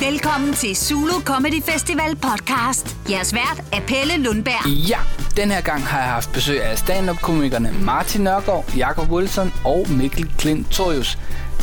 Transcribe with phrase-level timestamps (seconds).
[0.00, 2.96] Velkommen til Zulu Comedy Festival podcast.
[3.10, 4.66] Jeres vært er Pelle Lundberg.
[4.66, 4.98] Ja,
[5.36, 10.30] den her gang har jeg haft besøg af stand-up-komikerne Martin Nørgaard, Jakob Wilson og Mikkel
[10.38, 11.18] Klintorius.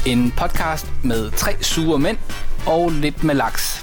[0.06, 2.18] En podcast med tre sure mænd
[2.66, 3.83] og lidt med laks.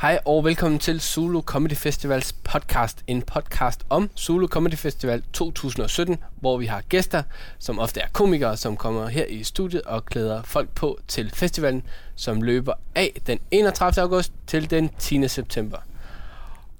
[0.00, 3.04] Hej og velkommen til Zulu Comedy Festivals podcast.
[3.06, 7.22] En podcast om Zulu Comedy Festival 2017, hvor vi har gæster,
[7.58, 11.82] som ofte er komikere, som kommer her i studiet og klæder folk på til festivalen,
[12.16, 14.02] som løber af den 31.
[14.02, 15.28] august til den 10.
[15.28, 15.78] september.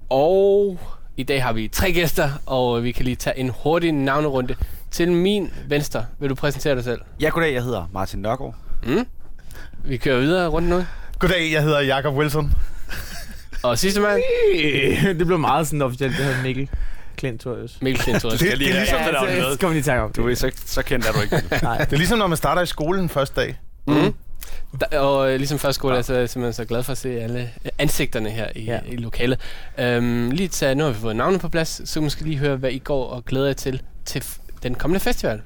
[0.09, 0.79] Og
[1.17, 4.55] i dag har vi tre gæster, og vi kan lige tage en hurtig navnerunde.
[4.91, 7.01] Til min venstre, vil du præsentere dig selv?
[7.19, 8.55] Ja, goddag, jeg hedder Martin Nørgaard.
[8.83, 9.07] Mm?
[9.83, 10.85] Vi kører videre rundt nu.
[11.19, 12.51] Goddag, jeg hedder Jakob Wilson.
[13.63, 14.21] Og sidste mand,
[15.19, 16.69] det blev meget sådan officielt, det her Mikkel
[17.17, 17.77] Klintorius.
[17.81, 18.39] Mikkel Klintorius.
[18.39, 19.51] Det, det er ligesom, Ja, der er det, noget.
[19.51, 20.11] det kommer vi lige tanke om.
[20.13, 21.43] Du er så, så kendt er du ikke.
[21.63, 21.77] Nej.
[21.77, 23.59] det er ligesom, når man starter i skolen første dag.
[23.87, 24.13] Mm.
[24.81, 26.01] Da, og øh, ligesom første skole, ja.
[26.01, 28.79] så er jeg simpelthen så glad for at se alle øh, ansigterne her i, ja.
[28.87, 29.39] I lokalet.
[29.77, 32.71] Øhm, lige til, nu har vi fået navnet på plads, så måske lige høre, hvad
[32.71, 34.23] I går og glæder jer til, til
[34.63, 35.41] den kommende festival.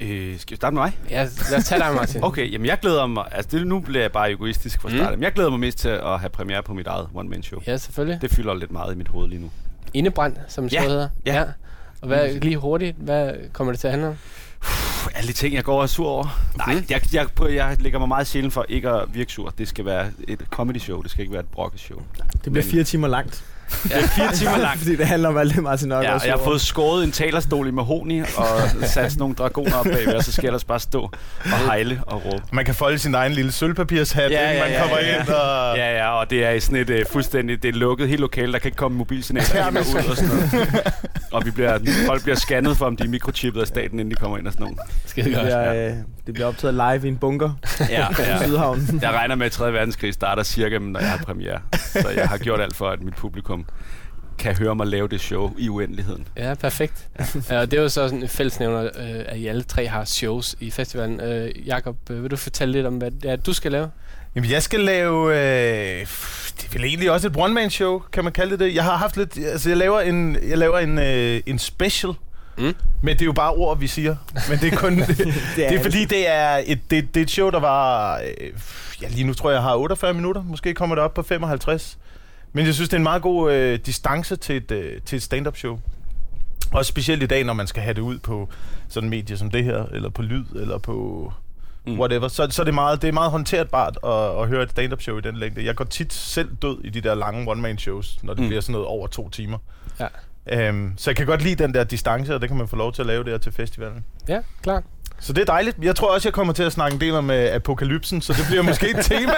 [0.00, 0.98] Øh, skal vi starte med mig?
[1.10, 2.24] Ja, lad os tage dig, Martin.
[2.28, 3.24] Okay, jamen jeg glæder mig...
[3.32, 5.00] Altså det, nu bliver jeg bare egoistisk for at Mm.
[5.00, 5.16] starte.
[5.16, 7.60] Men jeg glæder mig mest til at have premiere på mit eget one-man-show.
[7.66, 8.22] Ja, selvfølgelig.
[8.22, 9.50] Det fylder lidt meget i mit hoved lige nu.
[9.94, 10.88] Indebrand, som Ja, ja.
[10.88, 11.08] hedder.
[11.26, 11.44] ja.
[12.00, 14.14] Og hvad, lige hurtigt, hvad kommer det til at handle om?
[14.60, 16.40] Puh, alle de ting, jeg går og er sur over.
[16.56, 16.84] Nej, Mhm.
[16.90, 19.54] jeg, jeg, jeg, jeg lægger mig meget sjældent for ikke at virke sur.
[19.58, 21.02] Det skal være et comedy show.
[21.02, 22.02] Det skal ikke være et brokkeshow.
[22.44, 23.44] Det bliver fire timer langt.
[23.90, 24.78] Ja, fire timer langt.
[24.78, 27.12] Fordi det handler om alt det, Martin nok Ja, og jeg har fået skåret en
[27.12, 28.26] talerstol i mahoni og
[28.82, 31.10] sat sådan nogle dragoner op bagved, og så skal jeg ellers bare stå
[31.44, 32.42] og hejle og råbe.
[32.52, 35.20] Man kan folde sin egen lille sølvpapirshat, Ja, inden ja, man ja, kommer ja.
[35.20, 35.28] ind.
[35.28, 35.76] Og...
[35.76, 38.58] Ja, ja, og det er sådan et uh, fuldstændig, det er lukket helt lokale, der
[38.58, 40.52] kan ikke komme mobilsignaler ind og ud og sådan noget.
[41.34, 44.16] Og vi bliver, folk bliver scannet for, om de er mikrochippet af staten, inden de
[44.16, 44.78] kommer ind og sådan noget.
[45.06, 45.92] Skide det bliver, øh,
[46.26, 47.50] det bliver optaget live i en bunker
[47.90, 48.10] Ja,
[48.42, 48.98] i Sydhavnen.
[49.02, 49.72] Jeg regner med, at 3.
[49.72, 51.60] verdenskrig starter cirka, når jeg har premiere.
[51.74, 53.66] Så jeg har gjort alt for, at mit publikum
[54.38, 56.28] kan høre mig lave det show i uendeligheden.
[56.36, 57.08] Ja, perfekt.
[57.50, 60.04] ja, og det er jo så sådan en fællesnævner, øh, at I alle tre har
[60.04, 61.20] shows i festivalen.
[61.20, 63.90] Øh, Jakob, øh, vil du fortælle lidt om, hvad det er, du skal lave?
[64.34, 65.28] Jamen, jeg skal lave...
[65.28, 66.06] Øh,
[66.56, 68.74] det er vel egentlig også et one-man-show, kan man kalde det det.
[68.74, 69.38] Jeg har haft lidt...
[69.38, 72.12] Altså, jeg laver en, jeg laver en, øh, en special.
[72.58, 72.74] Mm.
[73.02, 74.16] Men det er jo bare ord, vi siger.
[74.48, 74.98] Men det er kun...
[75.08, 75.18] det,
[75.56, 78.16] det er fordi, det er, et, det, det er et show, der var...
[78.18, 78.50] Øh,
[79.02, 80.42] ja, lige nu tror jeg, jeg har 48 minutter.
[80.42, 81.98] Måske kommer det op på 55.
[82.52, 85.22] Men jeg synes, det er en meget god øh, distance til et, øh, til et
[85.22, 85.78] stand-up show.
[86.72, 88.48] Og specielt i dag, når man skal have det ud på
[88.88, 91.32] sådan medier som det her, eller på lyd, eller på
[91.86, 91.98] Mm.
[92.00, 95.02] whatever, så, så er det, meget, det er meget håndterbart at, at høre et stand-up
[95.02, 95.64] show i den længde.
[95.64, 98.48] Jeg går tit selv død i de der lange one-man-shows, når det mm.
[98.48, 99.58] bliver sådan noget over to timer.
[100.00, 100.06] Ja.
[100.46, 102.92] Øhm, så jeg kan godt lide den der distance, og det kan man få lov
[102.92, 104.04] til at lave der til festivalen.
[104.28, 104.82] Ja, klart.
[105.20, 105.76] Så det er dejligt.
[105.82, 108.44] Jeg tror også, jeg kommer til at snakke en del om øh, apokalypsen, så det
[108.48, 109.34] bliver måske et tema.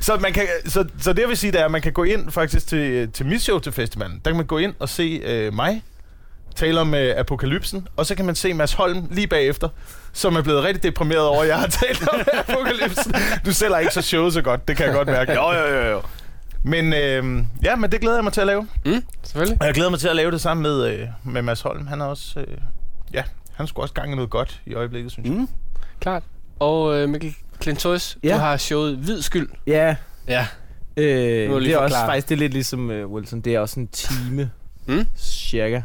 [0.00, 2.04] så, man kan, så, så det jeg vil sige, det er, at man kan gå
[2.04, 4.20] ind faktisk til, til mit show til festivalen.
[4.24, 5.82] Der kan man gå ind og se øh, mig
[6.58, 9.68] tale om øh, apokalypsen, og så kan man se Mads Holm lige bagefter,
[10.12, 13.14] som er blevet rigtig deprimeret over, at jeg har talt om apokalypsen.
[13.46, 15.32] Du sælger ikke så showet så godt, det kan jeg godt mærke.
[15.32, 16.02] Jo, jo, jo, jo.
[16.62, 18.68] Men øh, ja, men det glæder jeg mig til at lave.
[18.86, 19.56] Mm, selvfølgelig.
[19.60, 21.86] Og jeg glæder mig til at lave det sammen med, øh, med Mads Holm.
[21.86, 22.46] Han er også, øh,
[23.14, 23.22] ja,
[23.54, 25.36] han skulle også gang i noget godt i øjeblikket, synes jeg.
[25.36, 25.48] Mm.
[26.00, 26.22] Klart.
[26.58, 28.34] Og øh, Mikkel Klintorius, Ja.
[28.34, 29.48] du har showet Hvid Skyld.
[29.66, 29.96] Ja,
[30.28, 30.46] Ja.
[30.96, 32.06] øh, det er også forklare.
[32.06, 33.40] faktisk det er lidt ligesom uh, Wilson.
[33.40, 34.50] Det er også en time,
[34.86, 35.06] Mm?
[35.16, 35.82] cirka.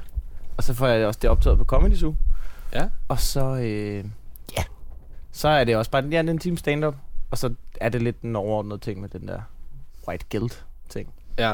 [0.64, 2.16] Og så får jeg også det optaget på Comedy Zoo.
[2.74, 2.84] Ja.
[3.08, 4.04] Og så, øh,
[4.58, 4.64] ja,
[5.32, 6.96] så er det også bare, ja, det er en time stand-up.
[7.32, 9.40] Og så er det lidt en overordnet ting med den der
[10.08, 11.10] white guilt ting.
[11.40, 11.54] Ja.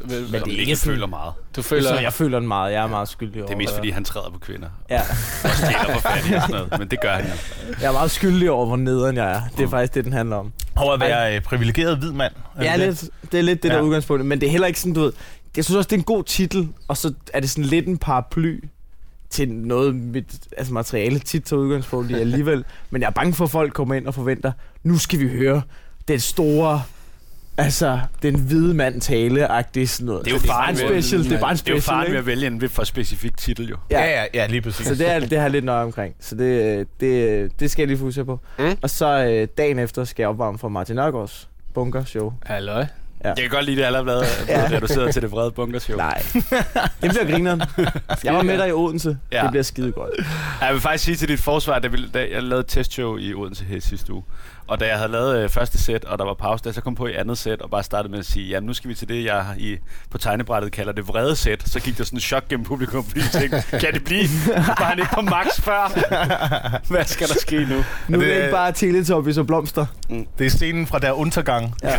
[0.00, 1.32] Men, Men det er ikke sådan- føler meget.
[1.56, 2.72] du Føler, så jeg føler den meget.
[2.72, 4.68] Jeg er meget skyldig over Det er mest, fordi han træder på kvinder.
[4.90, 5.00] Ja,
[5.44, 6.78] Og stjæler for fattige og sådan noget.
[6.78, 7.30] Men det gør han jo.
[7.80, 9.40] jeg er meget skyldig over, hvor nederen jeg er.
[9.56, 9.70] Det er Mm.
[9.70, 10.52] faktisk det, den handler om.
[10.76, 12.32] Over at være øh, privilegeret hvid mand.
[12.56, 13.02] Er Ja, det det?
[13.02, 13.82] lidt, det er lidt det der Ja.
[13.82, 14.26] udgangspunkt.
[14.26, 15.12] Men det er heller ikke sådan, du ved...
[15.58, 17.98] Jeg synes også, det er en god titel, og så er det sådan lidt en
[17.98, 18.60] paraply
[19.30, 22.64] til noget, mit altså materiale tit tager udgangspunkt i alligevel.
[22.90, 24.52] Men jeg er bange for, at folk kommer ind og forventer,
[24.82, 25.62] nu skal vi høre
[26.08, 26.82] den store,
[27.56, 30.24] altså den hvide mand tale-agtige sådan noget.
[30.24, 31.80] Det er jo bare faren en ved- special, det er bare en Det er jo
[31.80, 33.76] special, faren ved at vælge en lidt for specifik titel, jo.
[33.90, 34.86] Ja, ja, ja, lige præcis.
[34.86, 36.14] Så det er det har jeg lidt nøje omkring.
[36.20, 38.40] Så det, det, det skal jeg lige fokusere på.
[38.58, 38.76] Mm.
[38.82, 42.32] Og så øh, dagen efter skal jeg opvarme for Martin Nørgaards bunker show.
[42.46, 42.86] Halløj.
[43.24, 43.28] Ja.
[43.28, 44.60] Jeg kan godt lide det allerede, Ja.
[44.60, 44.68] ja.
[44.76, 45.96] reduceret til det vrede bunkershow.
[45.96, 47.62] Nej, det bliver grineren.
[48.24, 49.18] Jeg var med dig i Odense.
[49.32, 49.42] Ja.
[49.42, 50.10] Det bliver skide godt.
[50.60, 53.34] Jeg vil faktisk sige til dit forsvar, at da vi- da jeg lavede testshow i
[53.34, 54.22] Odense her sidste uge,
[54.68, 56.80] Og da jeg havde lavet øh, første sæt, og der var pause, da jeg så
[56.80, 58.94] kom på i andet sæt, og bare startede med at sige, jamen nu skal vi
[58.94, 59.76] til det, jeg i,
[60.10, 63.20] på tegnebrættet kalder det vrede sæt, så gik der sådan en chok gennem publikum, fordi
[63.20, 64.28] jeg tænkte, kan det blive?
[64.56, 65.92] Var han ikke på max før?
[66.92, 67.66] Hvad skal der ske nu?
[67.66, 69.86] Nu er det det- ikke bare Teletubbies og blomster.
[70.38, 71.74] Det er scenen fra der Untergang.
[71.82, 71.98] Ja.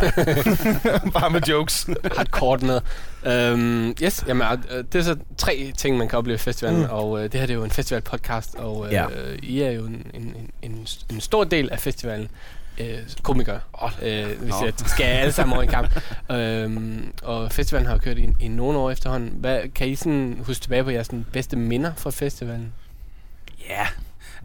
[1.20, 1.86] Bare med jokes.
[2.16, 2.80] har et kort med.
[3.26, 6.86] Øhm, yes, jamen, øh, det er så tre ting, man kan opleve i festivalen, mm.
[6.90, 9.04] og øh, det her det er jo en festival-podcast, og øh, Ja.
[9.42, 12.28] I er jo en, en, en, en stor del af festivalen.
[12.80, 14.64] Øh, komikere, oh, øh, hvis Nå.
[14.64, 16.00] jeg skal alle sammen over i kamp.
[16.32, 19.30] øhm, og festivalen har jo kørt i, i nogle år efterhånden.
[19.34, 22.72] Hvad, kan I sådan huske tilbage på jeres sådan, bedste minder fra festivalen?
[23.68, 23.86] Ja,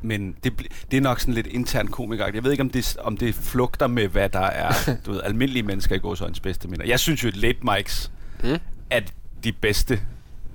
[0.01, 0.53] men det,
[0.91, 2.27] det er nok sådan lidt intern komiker.
[2.33, 4.73] Jeg ved ikke, om det, om det flugter med, hvad der er
[5.05, 6.85] du ved, almindelige mennesker i gåsøjens bedste minder.
[6.85, 8.11] Jeg synes jo, at late mics
[8.43, 8.57] Mm.
[8.89, 8.99] er
[9.43, 9.99] de bedste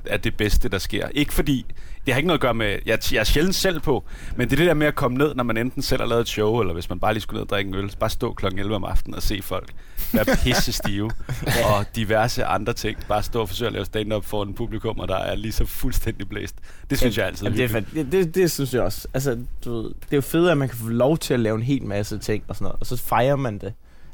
[0.04, 1.08] er det bedste, der sker.
[1.08, 1.66] Ikke fordi,
[2.06, 4.04] det har ikke noget at gøre med, jeg, jeg er sjældent selv på,
[4.36, 6.20] men det er det der med at komme ned, når man enten selv har lavet
[6.20, 8.32] et show, eller hvis man bare lige skulle ned og drikke en øl, bare stå
[8.32, 9.72] klokken 11 om aftenen og se folk
[10.12, 11.10] være pisse stive,
[11.66, 12.98] og diverse andre ting.
[13.08, 15.64] Bare stå og forsøge at lave stand-up for en publikum, og der er lige så
[15.64, 16.54] fuldstændig blæst.
[16.90, 17.94] Det synes jeg altid Jamen, det, er fedt.
[17.94, 19.08] det, det, det, synes jeg også.
[19.14, 21.56] Altså, du ved, det er jo fedt, at man kan få lov til at lave
[21.56, 23.72] en hel masse ting og sådan noget, og så fejrer man det,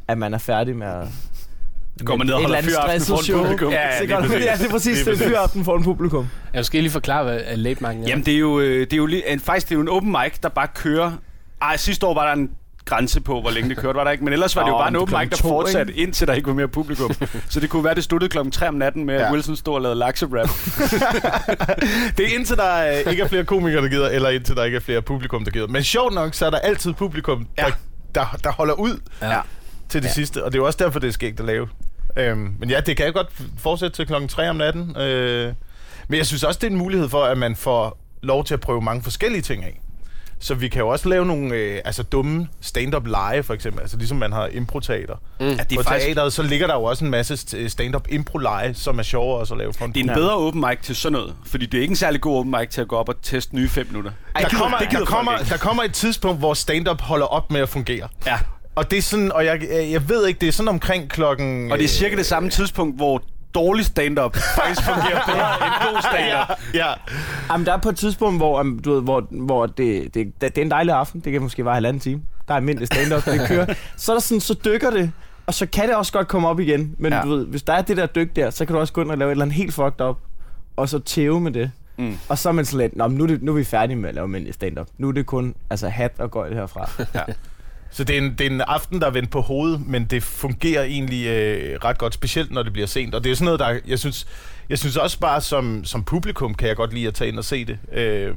[0.08, 1.08] at man er færdig med at...
[2.04, 3.72] Går man ned og holder fyraften stresset foran publikum.
[3.72, 4.44] Ja, ja, det, præcis.
[4.44, 5.04] ja, det er præcis.
[5.04, 6.28] Det er fyraften for en publikum.
[6.54, 8.08] Jeg skal lige forklare, hvad er late marken er.
[8.08, 9.88] Jamen, det er jo, øh, det er jo lige, en, faktisk det er jo en
[9.88, 11.12] open mic, der bare kører.
[11.62, 12.50] Ej, sidste år var der en
[12.84, 14.24] grænse på, hvor længe det kørte, var der ikke?
[14.24, 16.02] Men ellers var det jo bare en open mic, der fortsatte, ikke?
[16.02, 17.12] indtil der ikke var mere publikum.
[17.50, 19.32] Så det kunne være, det sluttede klokken 3 om natten med, at Ja.
[19.32, 20.48] Wilson stod og lavede lakserap.
[22.16, 24.76] Det er indtil der øh, ikke er flere komikere, der gider, eller indtil der ikke
[24.76, 25.66] er flere publikum, der gider.
[25.66, 27.72] Men sjovt nok, så er der altid publikum, der, Ja.
[28.14, 29.40] der, der holder ud Ja.
[29.88, 30.12] til det ja.
[30.12, 30.44] sidste.
[30.44, 31.68] Og det er jo også derfor, det er skægt at lave.
[32.16, 33.28] Øhm, men ja, det kan jeg godt
[33.58, 34.96] fortsætte til klokken 3 om natten.
[34.96, 35.52] Øh,
[36.08, 38.60] men jeg synes også, det er en mulighed for, at man får lov til at
[38.60, 39.80] prøve mange forskellige ting af.
[40.38, 43.80] Så vi kan jo også lave nogle øh, altså dumme stand-up live, for eksempel.
[43.80, 45.14] Altså ligesom man har improteater.
[45.40, 45.46] Mm.
[45.46, 48.38] Ja, det På faktisk teateret, så ligger der jo også en masse st- stand-up impro
[48.38, 50.78] live, som er sjovere også at lave for en det er en bedre open mic
[50.82, 51.34] til sådan noget.
[51.46, 53.54] Fordi det er ikke en særlig god open mic til at gå op og teste
[53.56, 54.10] nye 5 minutter.
[54.10, 57.60] der, det gider- kommer, der, kommer, der kommer et tidspunkt, hvor stand-up holder op med
[57.60, 58.08] at fungere.
[58.26, 58.38] Ja.
[58.76, 61.72] Og det er sådan, og jeg, jeg ved ikke, det er sådan omkring klokken...
[61.72, 63.22] Og det er cirka det samme tidspunkt, hvor
[63.54, 66.58] dårlig stand-up faktisk fungerer bedre end god stand-up.
[66.74, 66.92] Ja,
[67.52, 70.40] Jamen, der er på et tidspunkt, hvor, um, du ved, hvor, hvor det, det, det,
[70.40, 71.20] det er en dejlig aften.
[71.20, 72.22] Det kan måske være halvanden time.
[72.48, 73.74] Der er almindelig stand-up, det kører.
[73.96, 75.12] Så er der sådan, så dykker det,
[75.46, 76.94] og så kan det også godt komme op igen.
[76.98, 77.18] Men Ja.
[77.18, 77.24] ja.
[77.24, 79.10] du ved, hvis der er det der dyk der, så kan du også gå ind
[79.10, 80.16] og lave et eller andet helt fucked up,
[80.76, 81.70] og så tæve med det.
[81.98, 82.18] Mm.
[82.28, 83.96] Og så er man sådan lidt, Nå, men nu, er det, nu er vi færdige
[83.96, 84.86] med at lave almindelig stand-up.
[84.98, 86.90] Nu er det kun altså, hat og gøjl herfra.
[87.90, 90.22] så det er, en, det er en aften, der er vendt på hovedet, men det
[90.22, 93.14] fungerer egentlig øh, ret godt, specielt når det bliver sent.
[93.14, 94.26] Og det er sådan noget, der, jeg synes,
[94.68, 97.44] jeg synes også bare som, som publikum, kan jeg godt lide at tage ind og
[97.44, 97.78] se det.
[97.92, 98.34] Øh,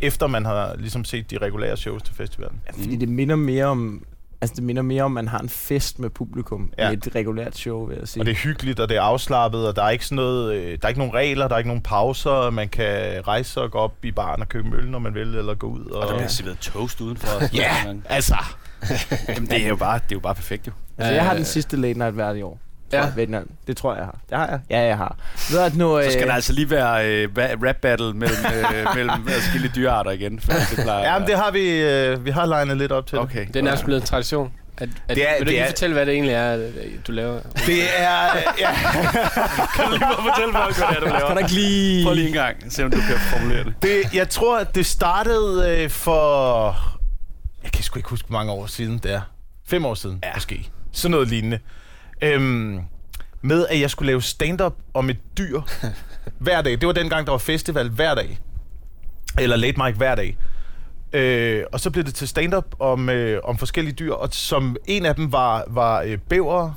[0.00, 2.60] efter man har ligesom set de regulære shows til festivalen.
[2.66, 4.04] Ja, fordi det minder mere om...
[4.46, 6.90] Altså, det minder mere om, at man har en fest med publikum Ja.
[6.90, 8.22] i et regulært show, vil jeg sige.
[8.22, 10.62] Og det er hyggeligt, og det er afslappet, og der er ikke sådan noget, øh,
[10.72, 12.88] der er ikke nogen regler, der er ikke nogen pauser, man kan
[13.28, 15.66] rejse sig og gå op i baren og købe øl, når man vil, eller gå
[15.66, 15.84] ud.
[15.84, 17.54] Og, Og der bliver serveret toast udenfor.
[17.56, 17.70] Ja,
[18.04, 18.36] altså.
[19.28, 20.72] Jamen, det er jo bare, det er jo bare perfekt, jo.
[20.98, 22.58] Altså, jeg har den Øh, sidste late night hvert i år.
[22.96, 23.06] Ja.
[23.16, 23.26] Ja.
[23.30, 24.18] Jeg, det tror jeg, jeg har.
[24.30, 24.60] Det har jeg.
[24.70, 25.16] Ja, jeg har.
[25.50, 28.38] Ved du, at nu, Så skal øh, der altså lige være øh, rap battle mellem,
[28.54, 30.40] øh, mellem forskellige dyrearter igen.
[30.40, 33.16] For det plejer Ja, men det har vi, øh, vi har legnet lidt op til.
[33.16, 33.22] det.
[33.24, 33.46] Okay.
[33.54, 34.52] Den er også blevet en tradition.
[34.78, 36.70] At, at, Det er- vil du det ikke er- fortælle, hvad det egentlig er, øh,
[37.06, 37.40] du laver?
[37.66, 38.36] Det er...
[38.36, 38.70] øh, Ja,
[39.76, 41.26] Kan du lige at fortælle folk, hvad det er, du laver?
[41.26, 42.04] kan der ikke lige...
[42.04, 43.74] Prøv lige en gang, se om du kan formulere det.
[43.82, 46.76] det, jeg tror, at det startede øh, for...
[47.62, 49.20] Jeg kan sgu ikke huske, hvor mange år siden det er.
[49.68, 50.18] Fem år siden.
[50.24, 50.30] Ja.
[50.34, 50.68] måske.
[50.92, 51.58] Sådan noget lignende.
[52.22, 52.80] Øhm,
[53.42, 55.60] med, at jeg skulle lave stand-up om et dyr
[56.38, 56.72] hver dag.
[56.72, 58.38] Det var dengang, der var festival hver dag.
[59.38, 60.36] Eller late mic hver dag.
[61.12, 65.06] Øh, og så blev det til stand-up om, øh, om forskellige dyr, og som en
[65.06, 66.72] af dem var, var øh, bæver.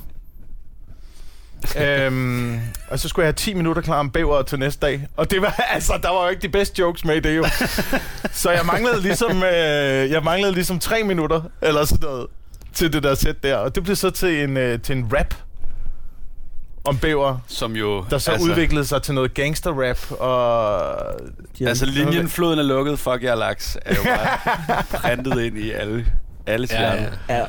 [1.78, 5.06] øhm, og så skulle jeg have 10 minutter klar om bæver til næste dag.
[5.16, 7.44] Og det var, altså, der var jo ikke de bedste jokes med i det jo.
[8.42, 12.26] så jeg manglede ligesom, øh, jeg manglede ligesom 3 minutter, eller sådan noget,
[12.72, 13.56] til det der sæt der.
[13.56, 15.34] Og det blev så til en, øh, til en rap
[16.84, 18.04] om bæver, Som jo...
[18.10, 21.20] der så altså, udviklede sig til noget gangster-rap, og
[21.66, 26.06] Altså linjen, floden er lukket, fuck jer laks, er jo bare printet ind i alle,
[26.46, 27.08] alle Ja, ja.
[27.28, 27.44] Ja.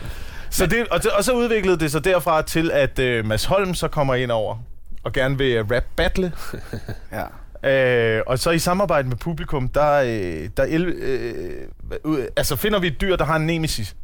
[0.49, 3.73] Så det, og, det, og så udviklede det sig derfra til, at øh, Mads Holm
[3.73, 4.57] så kommer ind over
[5.03, 6.31] og gerne vil øh, rap battle.
[7.63, 8.17] ja.
[8.17, 11.67] Øh, og så i samarbejde med publikum, der, øh, der el, øh,
[12.03, 13.95] ud- altså finder vi et dyr, der har en nemesis.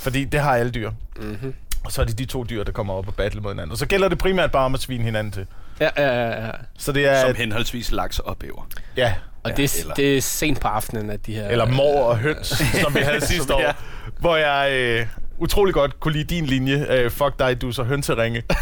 [0.00, 0.90] Fordi det har alle dyr.
[1.20, 1.54] Mm-hmm.
[1.84, 3.72] Og så er det de to dyr, der kommer op og battle mod hinanden.
[3.72, 5.46] Og så gælder det primært bare om at svine hinanden til.
[5.80, 6.50] Ja, ja, ja, ja.
[6.78, 7.26] Så det er...
[7.26, 8.68] Som henholdsvis laks og bæver.
[8.96, 11.48] ja, Og Ja, det, er, eller- det er sent på aftenen, at de her...
[11.48, 12.46] eller mor og høns,
[12.82, 13.74] som vi havde sidste år.
[14.18, 14.70] Hvor jeg...
[14.72, 15.06] Øh,
[15.38, 17.04] utrolig godt kunne lide din linje.
[17.06, 18.42] Uh, fuck dig, du er så hønseringe.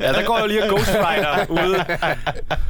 [0.00, 1.84] Ja, der går jeg lige og ghostwriter ude,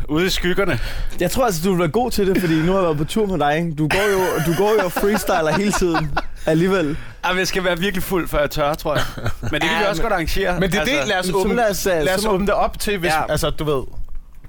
[0.08, 0.78] ude i skyggerne.
[1.20, 3.04] Jeg tror altså, du vil være god til det, fordi nu har jeg været på
[3.04, 3.56] tur med dig.
[3.56, 3.72] Ikke?
[3.74, 6.10] Du går jo, du går jo og freestyler hele tiden
[6.46, 6.96] alligevel.
[7.24, 9.04] Jamen, jeg skal være virkelig fuld, før jeg tør, tror jeg.
[9.40, 10.60] Men det kan vi Ja, også godt arrangere.
[10.60, 12.54] Men det er altså, det, lad os så åbne, lad os, lad os åbne det
[12.54, 13.30] op til, hvis, Ja.
[13.32, 13.82] altså, du ved.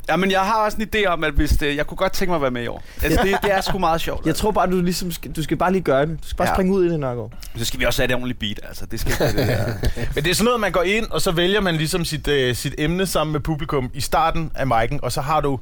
[0.09, 2.29] Ja, men jeg har også en idé om, at hvis det, jeg kunne godt tænke
[2.29, 2.83] mig at være med i år.
[3.03, 4.25] Altså, det, det er sgu meget sjovt.
[4.25, 6.23] Jeg tror bare, du ligesom skal, du skal bare lige gøre det.
[6.23, 6.51] Du skal bare Ja.
[6.51, 6.55] ja.
[6.55, 7.31] springe ud i det, Nørgaard.
[7.57, 8.85] Så skal vi også have et ordentligt beat, altså.
[8.85, 9.73] Det skal det der.
[10.15, 12.55] Men det er sådan noget, man går ind, og så vælger man ligesom sit, øh,
[12.55, 15.59] sit emne sammen med publikum i starten af mic'en, og så har du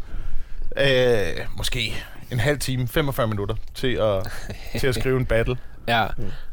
[0.78, 0.88] øh,
[1.58, 4.28] måske en halv time, 45 minutter til at,
[4.80, 5.58] til at skrive en battle,
[5.98, 6.06] Ja.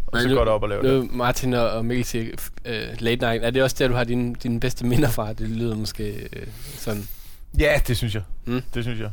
[0.06, 0.92] og så går du op og laver det.
[0.92, 2.24] Nu, Martin og og Mikkel siger
[2.68, 3.44] uh, late night.
[3.44, 5.32] Er det også der, du har dine, dine bedste minder fra?
[5.32, 6.42] Det lyder måske uh,
[6.76, 7.08] sådan...
[7.58, 8.22] Ja, det synes jeg.
[8.44, 8.62] Mm.
[8.74, 9.10] Det synes jeg.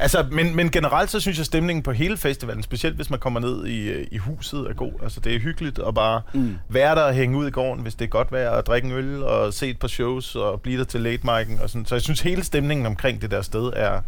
[0.00, 3.40] Altså, men, men generelt så synes jeg, stemningen på hele festivalen, specielt hvis man kommer
[3.40, 4.92] ned i, øh, i huset, er god.
[5.02, 6.56] Altså, det er hyggeligt at bare Mm.
[6.68, 8.92] være der og hænge ud i gården, hvis det er godt vejr, og drikke en
[8.92, 11.28] øl og se et par shows og blive der til late
[11.62, 11.86] og sådan.
[11.86, 14.00] Så jeg synes, hele stemningen omkring det der sted er,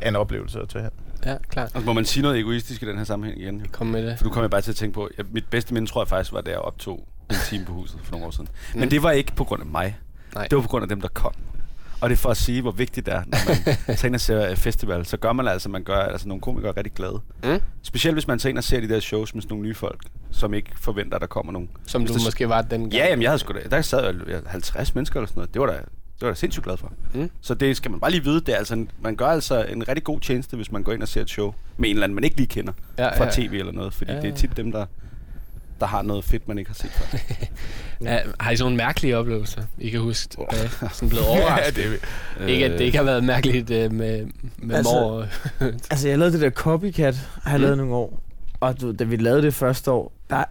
[0.00, 0.90] er en oplevelse at tage hen.
[1.26, 1.70] Ja, klart.
[1.74, 3.60] Og må man sige noget egoistisk i den her sammenhæng igen?
[3.60, 3.66] jo?
[3.72, 4.18] Kom med det.
[4.18, 6.08] For nu kommer jeg bare til at tænke på, at mit bedste minde tror jeg
[6.08, 8.48] faktisk var, da jeg optog en time på huset for nogle år siden.
[8.74, 8.80] Mm.
[8.80, 9.96] Men det var ikke på grund af mig.
[10.34, 10.46] Nej.
[10.46, 11.32] Det var på grund af dem, der kom.
[12.00, 14.20] Og det er for at sige, hvor vigtigt det er, når man tager ind og
[14.20, 17.20] ser øh, festival, så gør man altså, man gør altså nogle komikere rigtig glade.
[17.44, 17.60] Mm.
[17.82, 20.00] Specielt hvis man tager ind og ser de der shows med sådan nogle nye folk,
[20.30, 21.68] som ikke forventer, at der kommer nogen.
[21.86, 22.92] Som Hvis du det- måske var den gang.
[22.92, 25.54] Ja, jamen jeg havde sgu da, der sad jeg 50 mennesker eller sådan noget.
[25.54, 25.78] Det var da,
[26.20, 26.92] det var da sindssygt glad for.
[27.14, 27.30] Mm.
[27.40, 28.40] Så det skal man bare lige vide.
[28.40, 31.02] Det er altså en, man gør altså en rigtig god tjeneste, hvis man går ind
[31.02, 33.30] og ser et show med en eller anden, man ikke lige kender Ja, fra ja.
[33.30, 33.94] tv eller noget.
[33.94, 34.36] Fordi Ja, ja, det er ja.
[34.36, 34.86] tit dem, der,
[35.80, 37.18] der har noget fedt, man ikke har set før.
[38.04, 40.28] Ja, har I sådan nogle mærkelige oplevelser, I kan huske?
[40.30, 40.68] tilbage?
[40.92, 42.00] Sådan blevet overrasket?
[42.38, 44.26] det, Ikke at det ikke har været mærkeligt uh, med,
[44.58, 45.26] med Altså- mor.
[45.90, 47.62] Altså, jeg lavede det der copycat, har jeg Mm.
[47.62, 48.22] lavet nogle år.
[48.60, 50.44] Og du, da vi lavede det første år, der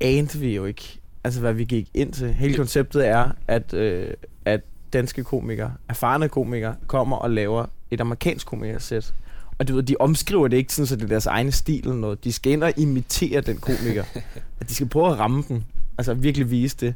[0.00, 2.34] anede vi jo ikke, altså hvad vi gik ind til.
[2.34, 4.16] Hele konceptet er, at, øh, at
[4.92, 9.14] danske komikere, erfarne komikere, kommer og laver et amerikansk komikersæt.
[9.58, 11.94] Og du ved, de omskriver det ikke sådan, så det er deres egne stil eller
[11.94, 12.24] noget.
[12.24, 14.04] De skal ind og imitere den komiker.
[14.60, 15.64] at de skal prøve at ramme den.
[15.98, 16.94] Altså virkelig vise det.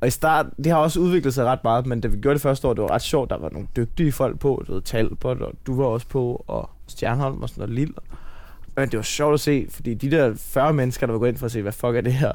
[0.00, 2.42] Og i start, det har også udviklet sig ret meget, men da vi gjorde det
[2.42, 3.30] første år, det var ret sjovt.
[3.30, 6.70] Der var nogle dygtige folk på, du ved, Talbot, og du var også på, og
[6.86, 7.94] Stjernholm og sådan noget lille.
[8.76, 11.36] Men det var sjovt at se, fordi de der 40 mennesker, der var gået ind
[11.36, 12.32] for at se, hvad fuck er det her?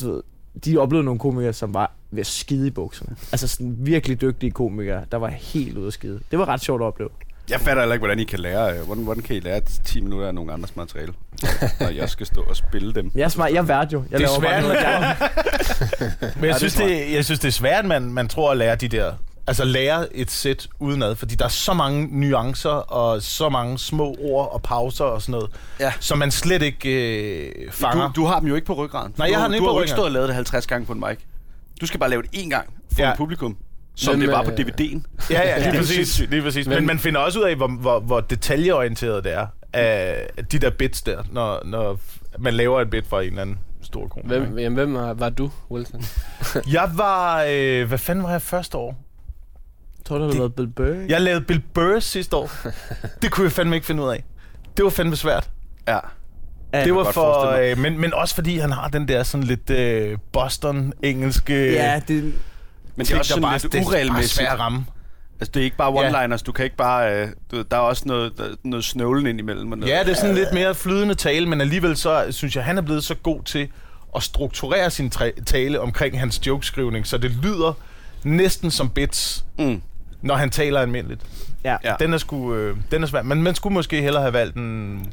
[0.00, 0.22] Du ved,
[0.64, 3.16] de oplevede nogle komikere, som var ved at skide i bukserne.
[3.32, 6.20] Altså sådan virkelig dygtige komikere, der var helt ude at skide.
[6.30, 7.10] Det var ret sjovt at opleve.
[7.50, 8.78] Jeg fatter heller ikke, hvordan I kan lære.
[8.78, 11.12] øh, Hvordan, hvordan kan I lære 10 minutter af nogle andres materiale?
[11.80, 13.10] Når jeg skal stå og spille dem.
[13.14, 14.04] Jeg er smart, jeg er vært jo.
[14.10, 15.16] Jeg Det er svært, noget, jeg
[16.36, 18.76] Men jeg, det synes, det, jeg synes, det er svært, man, man tror at lære
[18.76, 19.12] de der...
[19.48, 24.16] Altså lære et sæt udenad, fordi der er så mange nuancer og så mange små
[24.20, 25.50] ord og pauser og sådan noget,
[25.80, 25.92] Ja.
[26.00, 26.90] som man slet ikke
[27.58, 28.12] øh, fanger.
[28.12, 29.14] Du, du har dem jo ikke på ryggraden.
[29.18, 29.96] Nej, jeg du, har dem ikke du på har jo ikke ryggraden.
[30.00, 31.18] stået og lavet det 50 gange på en mic.
[31.80, 33.16] Du skal bare lave det én gang for Ja.
[33.16, 33.56] publikum.
[33.94, 35.00] Som Hvem, det var på øh, DVD'en.
[35.30, 36.18] Ja, ja, lige præcis.
[36.30, 36.66] Lige præcis.
[36.66, 40.58] Hvem- Men man finder også ud af, hvor, hvor, hvor detaljeorienteret det er, af de
[40.58, 41.98] der bits der, når, når
[42.38, 44.38] man laver et bit fra en eller anden stor komiker.
[44.40, 46.02] Hvem, jamen, hvem var, var du, Wilson?
[46.72, 47.44] Jeg var...
[47.48, 48.96] Øh, hvad fanden var jeg første år?
[50.08, 51.06] Tror, du har Det- været Bill Burr?
[51.08, 52.50] Jeg lavede Bill Burr sidste år.
[53.22, 54.24] det kunne jeg fandme ikke finde ud af.
[54.76, 55.50] Det var fandme svært.
[55.88, 55.98] Ja.
[56.74, 59.70] Ja, det var for, øh, men, men også fordi han har den der sådan lidt
[59.70, 61.72] øh, Boston-engelske...
[61.72, 62.22] Ja, det,
[62.96, 64.32] Men det er også sådan bare, lidt det er bare uregelmæssigt.
[64.38, 64.84] svært at ramme.
[65.40, 66.42] Altså, det er ikke bare one-liners.
[66.42, 67.14] Du kan ikke bare...
[67.22, 69.72] Øh, du, ved, der er også noget, der, noget snøvlen ind imellem.
[69.72, 69.92] Og noget.
[69.92, 72.82] Ja, det er sådan lidt mere flydende tale, men alligevel så synes jeg, han er
[72.82, 73.68] blevet så god til
[74.16, 75.10] at strukturere sin
[75.46, 77.72] tale omkring hans jokeskrivning, så det lyder
[78.24, 79.82] næsten som bits, Mm.
[80.22, 81.26] Når han taler almindeligt.
[81.64, 81.76] ja.
[81.84, 81.94] Ja.
[82.00, 85.06] Den er, sgu, øh, den er svær, men man skulle måske hellere have valgt en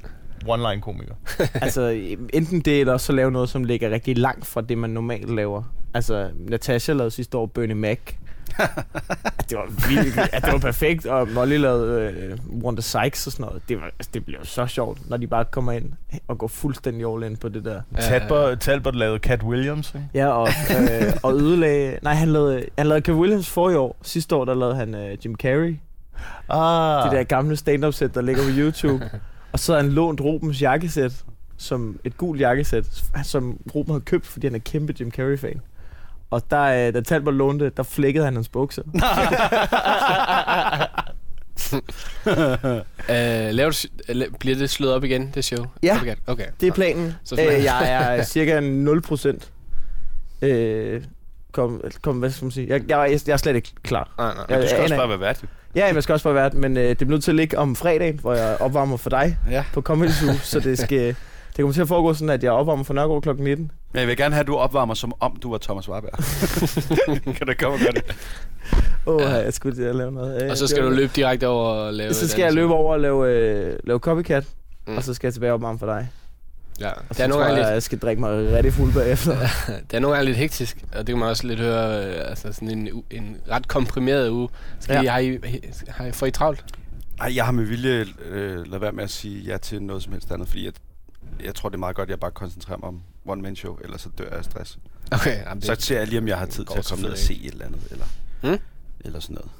[0.47, 1.13] one-line-komiker.
[1.65, 1.87] altså
[2.33, 5.35] enten det, eller også så lave noget, som ligger rigtig langt fra det, man normalt
[5.35, 5.63] laver.
[5.93, 7.99] Altså, Natasha lavede sidste år Bernie Mac.
[9.49, 13.45] Det var vildt, at det var perfekt, og Molly lavede øh, Wanda Sykes og sådan
[13.45, 13.61] noget.
[13.69, 15.91] Det, var, altså, det blev så sjovt, når de bare kommer ind
[16.27, 17.81] og går fuldstændig all in på det der.
[17.99, 20.07] Talbot, Talbot lavede Cat Williams, ikke?
[20.13, 21.99] Ja, og, øh, og ødelagde...
[22.01, 23.97] Nej, han lavede, han lavede Cat Williams for i år.
[24.01, 25.77] Sidste år, der lavede han øh, Jim Carrey.
[26.49, 27.03] Ah.
[27.03, 29.09] Det der gamle stand-up sæt, der ligger på YouTube.
[29.51, 31.23] og så har han lånt Rubens jakkesæt,
[31.57, 32.85] som et gult jakkesæt,
[33.23, 35.61] som Ruben havde købt, fordi han er kæmpe Jim Carrey-fan.
[36.29, 38.81] Og der, øh, da Talbot lånte, der flækkede han hans bukser.
[38.85, 38.91] Uh,
[43.55, 45.65] laver du, uh, bliver det slået op igen, det show?
[45.83, 45.97] Ja.
[46.01, 46.15] Okay.
[46.27, 46.45] okay.
[46.61, 47.13] Det er planen.
[47.23, 48.59] Så Øh, jeg er cirka
[50.41, 50.47] 0%.
[50.47, 51.03] Øh,
[51.51, 52.67] kom, kom, hvad skal man sige?
[52.69, 54.13] Jeg, jeg, jeg er slet ikke klar.
[54.17, 54.45] Nej, nej.
[54.49, 55.41] Jeg, Du skal jeg, også bare være vært.
[55.75, 57.75] Ja, jeg skal også bare være men øh, det bliver nødt til at ligge om
[57.75, 59.63] fredagen, hvor jeg opvarmer for dig Ja.
[59.73, 60.99] på Comedy Zoo, så det skal,
[61.55, 63.29] Det kommer til at foregå sådan, at jeg opvarmer for Nørgaard kl.
[63.43, 63.71] 19.
[63.95, 66.13] Men jeg vil gerne have, at du opvarmer, som om du var Thomas Warberg.
[67.37, 68.15] kan du komme og gøre det?
[69.05, 69.29] Åh, ja.
[69.29, 70.51] jeg skulle til at lave noget.
[70.51, 72.13] Og så skal du løbe direkte over og lave...
[72.13, 74.45] Så skal jeg løbe over og lave, øh, lave copycat,
[74.87, 74.97] Mm.
[74.97, 76.09] og så skal jeg tilbage og opvarme for dig.
[76.79, 78.73] Ja, Og det så er, nogle tror gange jeg, lidt, jeg skal drikke mig rigtig
[78.73, 79.37] fuld bagefter.
[79.91, 82.53] det er nogle gange lidt hektisk, og det kan man også lidt høre, øh, altså
[82.53, 84.49] sådan en, en ret komprimeret uge.
[84.79, 85.01] Skal Ja.
[85.01, 85.39] I, har, I,
[85.87, 86.65] har I, får I travlt?
[87.21, 90.13] Ej, jeg har med vilje øh, lade være med at sige ja til noget som
[90.13, 90.73] helst andet, fordi jeg,
[91.43, 94.09] jeg tror, det er meget godt, at jeg bare koncentrerer mig om one-man-show, ellers så
[94.17, 94.77] dør jeg af stress.
[95.11, 97.11] Okay, jamen, Så det, ser jeg lige, om jeg har tid til at komme ned
[97.11, 98.05] og se et eller andet, eller,
[98.41, 98.57] Hmm?
[99.05, 99.51] eller sådan noget.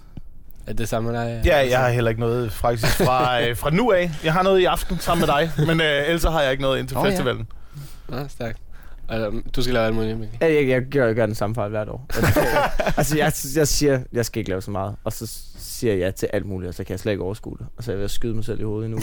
[0.68, 1.42] er det samme med dig?
[1.46, 4.12] Ja, jeg har heller ikke noget faktisk fra, øh, fra nu af.
[4.24, 6.62] Jeg har noget i aften sammen med dig, men øh, ellers så har jeg ikke
[6.62, 7.10] noget ind til Nå, ja.
[7.10, 7.48] festivalen.
[8.12, 8.58] Ja, stærkt.
[9.10, 10.38] Altså, du skal lave alt muligt, Mikkel.
[10.42, 12.06] Ja, jeg, jeg, gør, jeg gør den samme fejl hvert år.
[12.10, 14.96] Og det kan jeg- altså, jeg, jeg siger, jeg skal ikke lave så meget.
[15.04, 17.58] Og så siger jeg ja til alt muligt, og så kan jeg slet ikke overskue
[17.58, 17.68] det.
[17.78, 18.98] Og så er jeg ved at skyde mig selv i hovedet nu.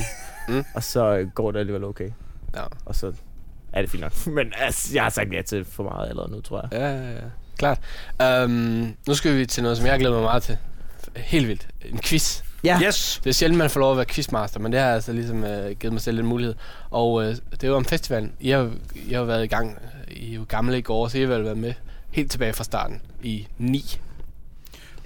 [0.49, 0.54] Mm.
[0.54, 0.64] mm.
[0.75, 2.11] Og så øh, går det alligevel okay.
[2.57, 2.62] Ja.
[2.85, 3.12] Og så
[3.73, 4.26] er det fint nok.
[4.37, 6.81] Men altså, jeg har sagt ja til for meget allerede nu, tror jeg.
[6.81, 7.21] Ja, ja, ja.
[7.59, 7.79] Klart.
[8.45, 10.57] Um, nu skal vi til noget, som jeg glæder mig meget til.
[11.17, 11.69] Helt vildt.
[11.85, 12.43] En quiz.
[12.64, 12.79] Ja.
[12.83, 13.21] Yes!
[13.25, 15.71] Det er sjældent, man får lov at være quizmaster, men det har altså ligesom uh,
[15.81, 16.55] givet mig selv en mulighed.
[16.91, 18.33] Og uh, det er jo om festivalen.
[18.41, 19.79] I har, I har været i gang.
[20.11, 21.75] I er jo gamle i går, så I har vel været med
[22.11, 24.00] helt tilbage fra starten i 9.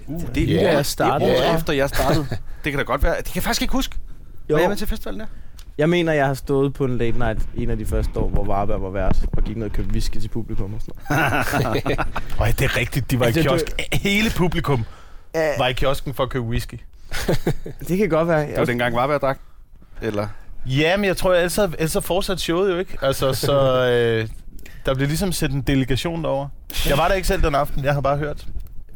[0.07, 1.29] Uh, det er Ja, lige år- startede.
[1.31, 1.57] Det er år Ja.
[1.57, 2.27] efter, jeg startede.
[2.63, 3.15] det kan da godt være.
[3.17, 3.95] Det kan jeg faktisk ikke huske.
[4.49, 5.25] Jo, Var jeg med til festivalen der?
[5.77, 8.45] Jeg mener, jeg har stået på en late night en af de første år, hvor
[8.45, 11.99] Varberg var vært, og gik ned og købte whisky til publikum og sådan noget.
[12.41, 13.11] Øj, det er rigtigt.
[13.11, 13.65] De var i Altså, kiosk.
[13.93, 14.85] Hele publikum
[15.35, 16.79] Ja, var i kiosken for at købe whisky.
[17.87, 18.47] det kan godt være.
[18.47, 19.39] Det var dengang Varberg drak.
[20.01, 20.27] Eller?
[20.65, 22.97] Ja, men jeg tror, ellers, ellers så fortsat showet jo ikke.
[23.01, 24.27] Altså, så øh,
[24.85, 26.47] der blev ligesom sendt en delegation derover.
[26.89, 28.47] Jeg var der ikke selv den aften, jeg har bare hørt.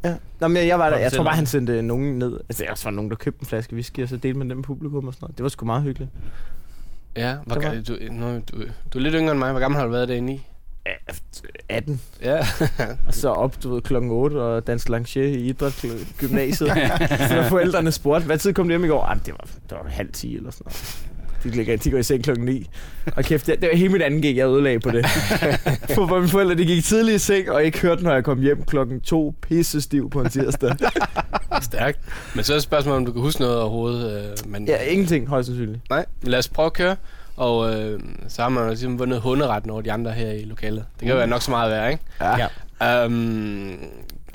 [0.03, 0.13] Ja.
[0.39, 0.97] Nå, men jeg var der.
[0.97, 2.39] Jeg tror bare, han sendte nogen ned.
[2.49, 4.63] Altså, der var nogen, der købte en flaske whisky, og så delte man dem med
[4.63, 5.37] publikum og sådan noget.
[5.37, 6.11] Det var sgu meget hyggeligt.
[7.17, 8.63] Ja, hvor, Det var- ga- du, nu, du,
[8.93, 9.51] du er lidt yngre end mig.
[9.51, 10.41] Hvor gammel har du været derinde i?
[10.85, 10.91] Ja,
[11.69, 12.01] 18.
[12.21, 12.37] Ja.
[13.07, 16.69] Og så op, du ved, klokken 8 og danse lancier i idrætsgymnasiet.
[17.29, 19.03] så forældrene spurgte, hvad tid kom du hjem i går?
[19.03, 21.07] Ah, det var, det var halv 10 eller sådan noget.
[21.43, 22.69] De, ligger, de går i seng klokken 9.
[23.15, 25.05] Og kæft, det, det var hele mit anden gik, jeg ødelagde på det.
[25.95, 28.41] For hvor mine forældre, de gik tidligt i seng, og ikke hørte, når jeg kom
[28.41, 30.75] hjem klokken 2 pisse stiv på en tirsdag.
[31.61, 31.99] Stærkt.
[32.35, 34.31] Men så er det spørgsmålet, om du kan huske noget overhovedet.
[34.45, 35.89] Øh, men, ja, ingenting, højst sandsynligt.
[35.89, 36.95] Nej, lad os prøve at køre.
[37.37, 40.85] Og øh, så har man jo ligesom vundet hunderetten over de andre her i lokalet.
[40.93, 42.03] Det kan jo være nok så meget værd, ikke?
[42.21, 43.05] Ja.
[43.05, 43.79] Um,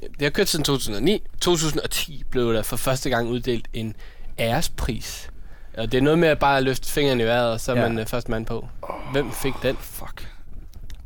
[0.03, 1.23] det har kørt siden 2009.
[1.41, 3.95] 2010 blev der for første gang uddelt en
[4.39, 5.31] ærespris.
[5.77, 7.89] Og det er noget med at bare løfte fingeren i vejret, og så er Ja.
[7.89, 8.69] man øh, først mand på.
[9.13, 9.77] Hvem fik den?
[9.81, 10.29] Fuck.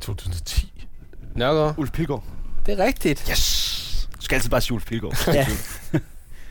[0.01, 0.71] 2010.
[1.35, 1.73] Nørgaard?
[1.77, 2.23] Ulf Pilgaard.
[2.65, 3.27] Det er rigtigt.
[3.31, 4.09] Yes!
[4.15, 5.27] Du skal altid bare sige Ulf Pilgaard.
[5.33, 5.45] Ja.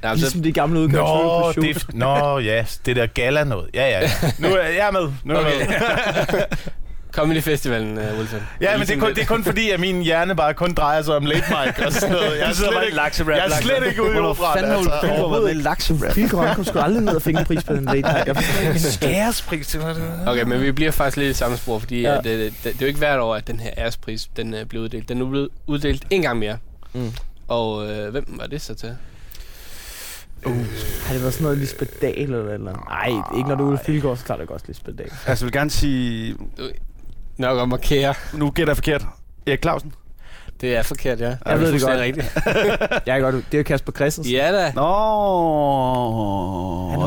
[0.03, 1.53] Ja, så, Ligesom de gamle udgaver.
[1.57, 1.85] Nå, det, er-
[2.33, 3.71] nå, ja, det der gala noget.
[3.75, 4.11] Ja, ja, ja.
[4.39, 5.13] Nu er jeg med.
[5.25, 6.41] Nu er jeg med.
[7.21, 8.41] Comedy Festivalen, uh, Wilson.
[8.61, 11.03] Ja, men det er, kun, det er kun fordi, at min hjerne bare kun drejer
[11.03, 12.39] sig om late mic og sådan noget.
[12.39, 14.65] Jeg er slet ikke, jeg er slet ikke ude i operaen.
[14.65, 16.15] Altså, været med lakserap?
[16.15, 18.27] Pilgaard kom sgu aldrig ned og fik en pris på den late night.
[18.27, 18.73] Jeg forstår ikke.
[18.73, 19.97] en skærespris til mig.
[20.27, 22.11] Okay, men vi bliver faktisk lidt i samme spor, fordi Ja.
[22.11, 22.17] ja.
[22.17, 24.85] det, det, det, er jo ikke hvert år, at den her ærespris den, uh, bliver
[24.85, 25.09] uddelt.
[25.09, 26.57] Den er nu blevet uddelt en gang mere.
[26.93, 27.13] Mm.
[27.49, 28.97] Og øh, hvem var det så til?
[30.45, 32.89] Har det været sådan noget Lisbeth Dahl eller eller?
[32.89, 35.13] Nej, ikke når du er Ulf Pilgaard, så klarer det godt Lisbeth Dahl.
[35.27, 36.37] Altså, jeg vil gerne sige...
[37.41, 38.15] Nok at markere.
[38.35, 39.07] Nu gætter jeg forkert.
[39.47, 39.93] Erik Clausen.
[40.61, 41.37] Det er forkert, ja.
[41.47, 42.01] Jeg ved det godt.
[42.01, 42.39] rigtigt.
[43.07, 43.45] Jeg er godt.
[43.53, 44.35] Det er Kasper Christensen.
[44.35, 44.73] Ja da.
[44.75, 44.83] Nå,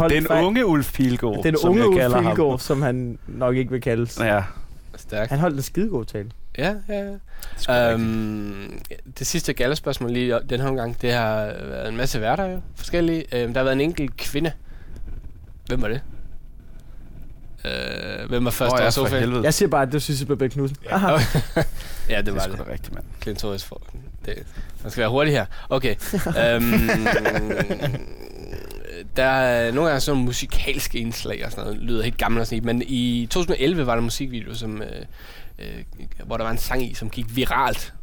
[0.10, 2.24] den fej- unge Ulf Pilgaard, Den som unge jeg Ulf ham.
[2.26, 4.20] Pilgaard, som han nok ikke vil kaldes.
[4.20, 4.44] Ja,
[4.96, 5.30] Stærkt.
[5.30, 6.30] Han holdt en skidegod tale.
[6.58, 7.20] Ja, ja, det
[7.68, 7.94] ja.
[7.96, 8.82] Um,
[9.20, 11.36] det sidste gallerspørgsmål lige den her gang, det har
[11.70, 13.46] været en masse værter jo, forskellige.
[13.46, 14.52] Um, der har været en enkelt kvinde.
[15.68, 16.02] Hvem var det?
[17.66, 19.20] Uh, hvem var først Åh, over ja, for sofaen?
[19.20, 19.44] helvede.
[19.44, 20.78] Jeg siger bare, at det var Sissel Babette Knudsen.
[20.92, 21.08] Aha.
[22.10, 22.60] ja, det det er var sgu det.
[22.68, 23.06] da rigtigt, mand.
[23.20, 23.82] Klintorisk for.
[24.26, 24.34] Det,
[24.84, 25.46] man skal være hurtig her.
[25.70, 25.96] Okay.
[26.16, 26.74] um,
[29.18, 31.82] der er nogle gange sådan nogle musikalske indslag og sådan noget.
[31.82, 32.76] Lyder helt gammelt og sådan noget.
[32.76, 34.88] Men i 2011 var der en musikvideo, som, øh,
[35.60, 35.68] øh,
[36.26, 37.94] hvor der var en sang i, som gik viralt.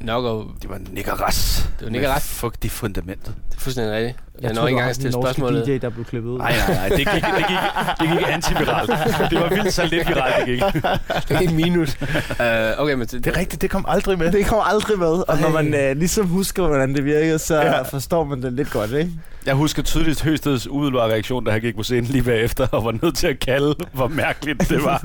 [0.00, 1.68] Nok og Det var Nick Ras.
[1.78, 2.22] Det var Nick Ras.
[2.28, 3.34] Fuck det fundamentet.
[3.50, 4.18] det er fuldstændig rigtigt.
[4.34, 5.66] Jeg, Jeg når tror, ikke engang stille spørgsmålet.
[5.66, 6.38] DJ, der blev klippet ud.
[6.38, 6.88] Nej, nej, nej.
[6.88, 7.56] Det gik, det gik,
[8.00, 8.90] det gik antiviralt.
[9.30, 10.62] Det var vildt så lidt viralt, det gik.
[11.28, 11.96] Det er en minut.
[12.00, 14.32] uh, okay, men det, Det er rigtigt, det kom aldrig med.
[14.32, 15.62] Det kommer aldrig med, og når Ej.
[15.62, 17.82] man øh, ligesom husker, hvordan det virkede, så Ja.
[17.82, 19.10] forstår man det lidt godt, ikke?
[19.46, 22.92] Jeg husker tydeligt Høsteds umiddelbare reaktion, da han gik på scenen lige bagefter, og var
[23.02, 25.02] nødt til at kalde, hvor mærkeligt det var.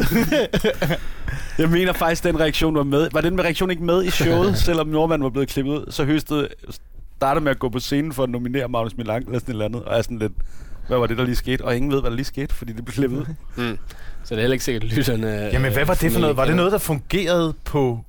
[1.62, 3.08] jeg mener faktisk, den reaktion var med.
[3.12, 5.86] Var den reaktion ikke med i showet, selvom Nordmand var blevet klippet ud?
[5.92, 6.48] Så Høsted
[7.18, 9.66] startede med at gå på scenen for at nominere Magnus Milang eller sådan et eller
[9.66, 10.34] andet, og er sådan lidt,
[10.88, 11.62] hvad var det, der lige skete?
[11.66, 13.26] Og ingen ved, hvad der lige skete, fordi det blev klippet ud.
[13.56, 13.78] Mm.
[14.24, 15.28] Så det er heller ikke sikkert, at lytterne...
[15.54, 16.38] Jamen, hvad var det for noget?
[16.38, 18.00] Var det noget, der fungerede på...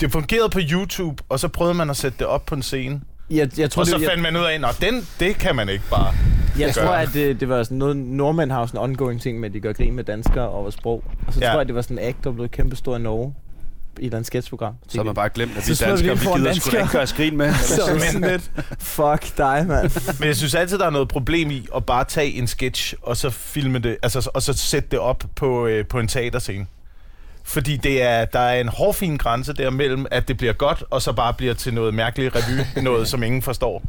[0.00, 3.00] Det fungerede på YouTube, og så prøvede man at sætte det op på en scene.
[3.30, 5.56] Jeg, jeg tror, Og så det, jeg, fandt man ud af, at den, det kan
[5.56, 6.14] man ikke bare.
[6.58, 7.02] jeg tror, gøre.
[7.02, 9.60] at det, det var sådan noget, nordmænd har sådan en ongoing ting med, at de
[9.60, 11.04] gør grin med danskere og vores sprog.
[11.26, 11.50] Og så Ja.
[11.50, 13.34] tror jeg, det var sådan en act, der blev kæmpestor i Norge
[13.98, 14.74] et eller andet sketchprogram.
[14.88, 17.06] Så har man bare glemt, at vi Så danskere, vi gider sgu da ikke gøre
[17.06, 17.54] skrin med.
[17.76, 19.90] så det sådan lidt, fuck dig, mand.
[20.18, 23.16] Men jeg synes altid, der er noget problem i at bare tage en sketch, og
[23.16, 26.66] så filme det, altså, og så sætte det op på, øh, på en teaterscene.
[27.44, 31.02] Fordi det er, der er en hårfin grænse der mellem, at det bliver godt, og
[31.02, 33.82] så bare bliver til noget mærkeligt revy, noget som ingen forstår.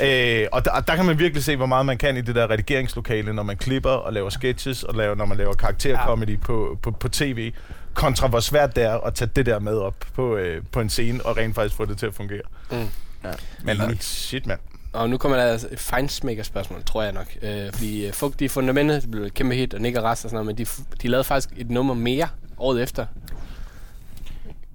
[0.00, 0.42] Ja.
[0.42, 2.50] Øh, og der, der kan man virkelig se, hvor meget man kan i det der
[2.50, 6.90] redigeringslokale, når man klipper og laver sketches, og laver, når man laver karaktercomedy på, på,
[6.90, 7.52] på tv,
[7.96, 10.90] kontra hvor svært det er at tage det der med op på, øh, på en
[10.90, 12.42] scene, og rent faktisk få det til at fungere.
[12.70, 12.88] Mm.
[13.24, 13.32] Ja.
[13.64, 14.60] Men shit, mand.
[14.92, 17.26] Og nu kommer der altså et fejnsmækker-spørgsmål, tror jeg nok.
[17.42, 20.30] Øh, fordi øh, Fugtige Fundamentet, det blev et kæmpe hit, og Nick og Rast og
[20.30, 20.70] sådan noget, men de,
[21.02, 22.28] de lavede faktisk et nummer mere
[22.58, 23.06] året efter.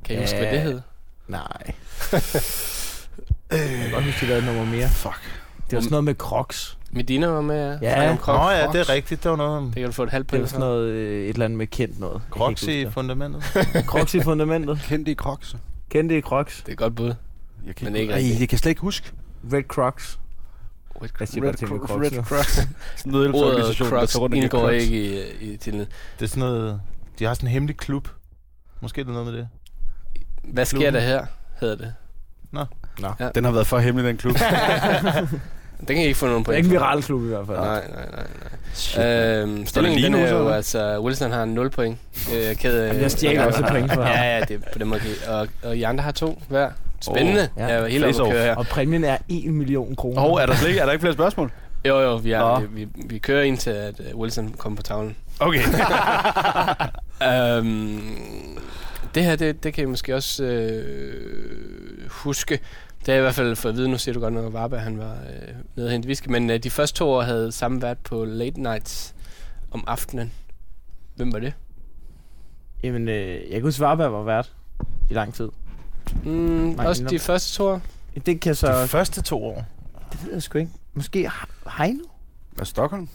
[0.06, 0.82] Kan I huske, hvad det hed?
[1.28, 1.74] Nej.
[3.52, 4.90] jeg kan godt huske, de lavede et nummer mere.
[4.90, 5.41] Fuck.
[5.72, 6.78] Det var sådan noget med Crocs.
[6.92, 7.80] Medina var med.
[7.82, 7.94] Ja.
[7.94, 8.54] Snakke om Nå Crocs.
[8.54, 9.24] ja, det er rigtigt.
[9.24, 10.52] Det var noget om Det kan du få et halvt Det point var for.
[10.52, 12.14] sådan noget, øh, et eller andet med kendt noget.
[12.14, 12.94] Jeg Crocs i det.
[12.94, 13.44] fundamentet.
[13.92, 14.80] Crocs i fundamentet.
[14.88, 15.56] Kendte i Crocs.
[15.90, 16.64] Kendte i Crocs.
[16.66, 17.14] Det er godt bud.
[17.66, 18.40] Jeg kan Men ikke, ikke Ej, rigtigt.
[18.40, 19.12] jeg kan slet ikke huske.
[19.54, 20.20] Red Crocs.
[21.20, 22.12] Jeg siger bare ting med Crocs.
[22.12, 22.22] nu.
[22.24, 22.68] Crocs.
[22.98, 23.34] Sådan Ordet
[23.80, 24.84] der Crocs indgår Crocs.
[24.84, 25.86] ikke i, i titlen.
[26.20, 26.82] Det er sådan noget...
[27.20, 28.08] De har sådan en hemmelig klub.
[28.82, 29.48] Måske er det noget med det.
[30.44, 30.94] Hvad sker Klubben.
[30.94, 31.26] der her,
[31.60, 31.94] hedder det.
[33.36, 34.36] Den har været for hemmelig, den klub.
[35.88, 37.48] Den kan I ikke få nogen Det er point ikke en viral klub i hvert
[37.48, 37.58] fald.
[37.58, 38.24] Nej, nej, nej.
[38.74, 38.98] Shit.
[38.98, 39.06] nej.
[39.08, 41.98] Øhm, stillingen den er jo, altså, Wilson har 0 point.
[42.34, 42.66] Øh, af...
[42.66, 44.12] Jamen, jeg stjæler også point for ham.
[44.12, 45.02] Ja, ja, det er på den måde.
[45.28, 46.70] Og, og I andre har to hver.
[47.02, 47.50] Spændende.
[47.56, 47.74] Oh, Oh, ja.
[47.74, 48.56] Jeg er helt oppe at køre her.
[48.56, 50.22] Og præmien er 1 million kroner.
[50.22, 51.52] Og er der, slet ikke, er der ikke flere spørgsmål?
[51.86, 54.84] Jo, jo, vi, er, vi, vi, vi kører ind til, at øh, Wilson kommer på
[54.84, 55.16] tavlen.
[55.40, 55.64] Okay.
[57.58, 58.02] øhm,
[59.16, 62.60] det her, det, det kan I måske også øh, huske.
[63.06, 64.82] Det jeg i hvert fald fået at vide, nu siger du godt nok, at Varberg
[64.82, 67.82] han var øh, nede og hente whisky, men øh, de første to år havde samme
[67.82, 69.16] vært på late nights
[69.72, 70.32] om aftenen.
[71.16, 71.54] Hvem var det?
[72.84, 74.52] Jamen, øh, jeg kan huske, Varberg var vært
[75.10, 75.50] i lang tid.
[76.24, 77.82] Mm, også de første to år.
[78.26, 78.82] Det kan så...
[78.84, 79.66] De første to år.
[80.12, 80.72] Det ved jeg sgu ikke.
[80.94, 82.04] Måske He- Heino?
[82.52, 83.10] Hvad Stockholm?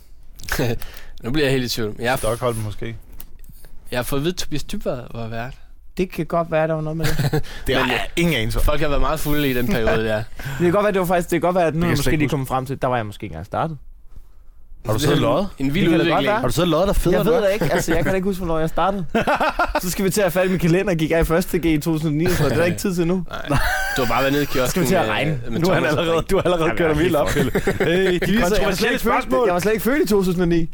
[1.22, 1.96] Nu bliver jeg helt i tvivl.
[1.98, 2.96] Jeg har, Stockholm måske.
[3.90, 5.58] jeg har fået at vide, at Tobias Dybvad var vært.
[5.96, 7.16] Det kan godt være, der var noget med det.
[7.66, 8.64] Det er Men, jeg ingen anelse om.
[8.64, 10.16] Folk har været meget fulde i den periode, der.
[10.16, 10.24] det
[10.60, 11.30] kan godt være, det var faktisk...
[11.30, 13.06] Det kan godt være, at nu er måske lige kommet frem til, der var jeg
[13.06, 13.78] måske ikke engang startet.
[14.86, 15.48] Har du siddet løjet?
[15.58, 16.30] En vild udvikling.
[16.30, 17.72] Har du siddet og løjet der federe Jeg ved det ikke.
[17.72, 19.06] Altså, jeg kan da ikke huske, hvornår jeg startede.
[19.82, 20.94] så skal vi til at have fat i min kalender.
[20.94, 23.24] Gik jeg i første G i 2009, så det er der ikke tid til nu.
[23.48, 23.58] Nej.
[23.96, 25.40] Du har bare været nede i kiosken Skal vi til at med- regne?
[25.50, 27.28] med Nu har han allerede, du har allerede kørt ham er helt op.
[27.80, 29.46] Hey, de var kontroversielle spørgsmål.
[29.46, 30.68] jeg var slet ikke født i 2009.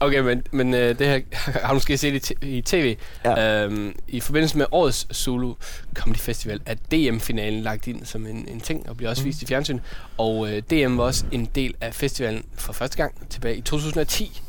[0.00, 1.20] Okay, men, men øh, det her
[1.62, 2.96] har du måske set i, i tv.
[3.24, 3.64] Ja.
[3.64, 5.54] Øhm, I forbindelse med årets Zulu
[5.94, 9.26] Comedy Festival er DM-finalen lagt ind som en, en ting og bliver også Mm.
[9.26, 9.78] vist i fjernsyn.
[10.18, 14.40] Og øh, DM var også en del af festivalen for første gang tilbage i 2010.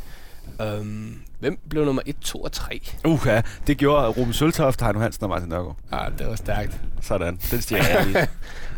[0.62, 2.82] Øhm, hvem blev nummer 1, 2 og 3?
[3.06, 3.42] Uh, ja.
[3.68, 5.78] Det gjorde Ruben Søltoft, Heino Hansen og Martin Nørgaard.
[5.92, 6.82] Ah, det var stærkt.
[7.02, 7.40] Sådan.
[7.52, 8.28] Den stiger jeg lige.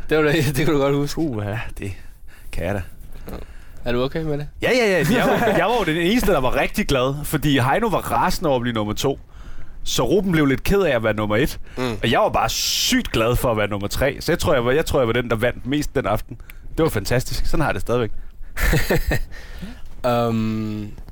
[0.10, 1.20] Det, var det, det kunne du godt huske.
[1.20, 1.92] Uh, ja, det
[2.52, 2.82] kan jeg da.
[3.86, 4.48] Er du okay med det?
[4.62, 5.06] Ja, ja, ja.
[5.12, 8.48] Jeg var, jeg var jo den eneste, der var rigtig glad, fordi Heino var rasende
[8.48, 9.20] over at blive nummer to.
[9.84, 11.60] Så Ruben blev lidt ked af at være nummer et.
[11.78, 11.92] Mm.
[12.04, 14.18] Og jeg var bare sygt glad for at være nummer tre.
[14.20, 16.38] Så jeg tror, jeg var, jeg tror, jeg var den, der vandt mest den aften.
[16.78, 17.46] Det var fantastisk.
[17.46, 18.12] Sådan har jeg det stadigvæk.
[20.08, 20.92] Um,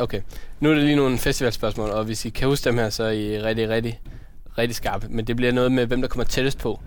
[0.00, 0.20] okay.
[0.60, 3.10] Nu er det lige nogle festivalspørgsmål, og hvis I kan huske dem her, så er
[3.10, 4.00] I rigtig, rigtig,
[4.58, 5.06] rigtig skarpe.
[5.08, 6.80] Men det bliver noget med, hvem der kommer tættest på.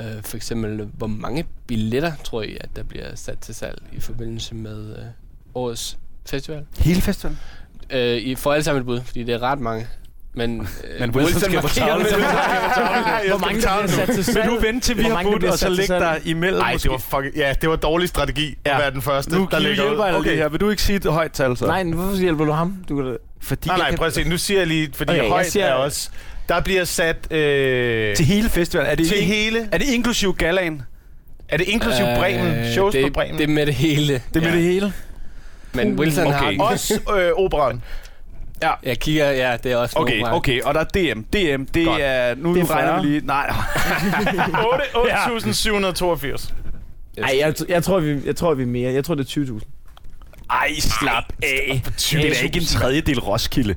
[0.00, 4.00] Uh, for eksempel, hvor mange billetter tror I, at der bliver sat til salg i
[4.00, 5.04] forbindelse med uh,
[5.54, 6.66] årets festival?
[6.78, 7.38] Hele festivalen?
[7.92, 9.86] Uh, I får alle sammen et bud, fordi det er ret mange.
[10.34, 10.66] Men, uh,
[11.00, 12.06] Men Wilson skal på tavlen.
[13.28, 14.46] Hvor mange der bliver sat til Vil salg?
[14.50, 16.00] du vente til vi har der budt, og så salg?
[16.00, 17.34] dig imellem Nej, det var fucking...
[17.36, 18.74] Ja, det var dårlig strategi Ja.
[18.74, 19.98] at være den første, Nu der ligger ud.
[20.18, 20.28] okay.
[20.30, 20.48] lige her.
[20.48, 21.66] Vil du ikke sige et højt tal, så?
[21.66, 22.76] Nej, men hvorfor hjælper du ham?
[22.88, 24.24] Du kan fordi Nej, nej, prøv at se.
[24.24, 26.10] Nu siger jeg lige, fordi Okay, højt siger- er også...
[26.48, 27.32] Der bliver sat...
[27.32, 28.90] Øh, Til hele festivalen.
[28.92, 29.68] Er det, til in- hele...
[29.72, 30.82] er det inklusiv galaen?
[31.48, 32.72] Er det inklusiv Bremen?
[32.72, 33.38] Shows det, på Bremen?
[33.38, 34.12] Det er med det hele.
[34.12, 34.56] Det er med Ja.
[34.56, 34.92] det hele?
[35.72, 36.56] Men Wilson okay.
[36.56, 36.64] har.
[36.64, 37.82] Også øh, operan.
[38.82, 40.36] Jeg kigger, ja, det er også Okay, opera.
[40.36, 40.62] okay.
[40.62, 41.20] Og der er DM.
[41.20, 42.00] DM, det Godt.
[42.02, 42.34] er...
[42.34, 43.02] Nu Det er regner 40.
[43.02, 43.26] vi lige...
[43.26, 43.46] Nej,
[45.16, 46.52] 8.782.
[47.20, 48.92] Nej, jeg, jeg, tror, vi, jeg tror, vi er mere.
[48.92, 49.60] Jeg tror, det er 20.000.
[50.50, 51.82] Ej, slap af.
[51.84, 53.74] Det er da ikke en tredjedel Roskilde.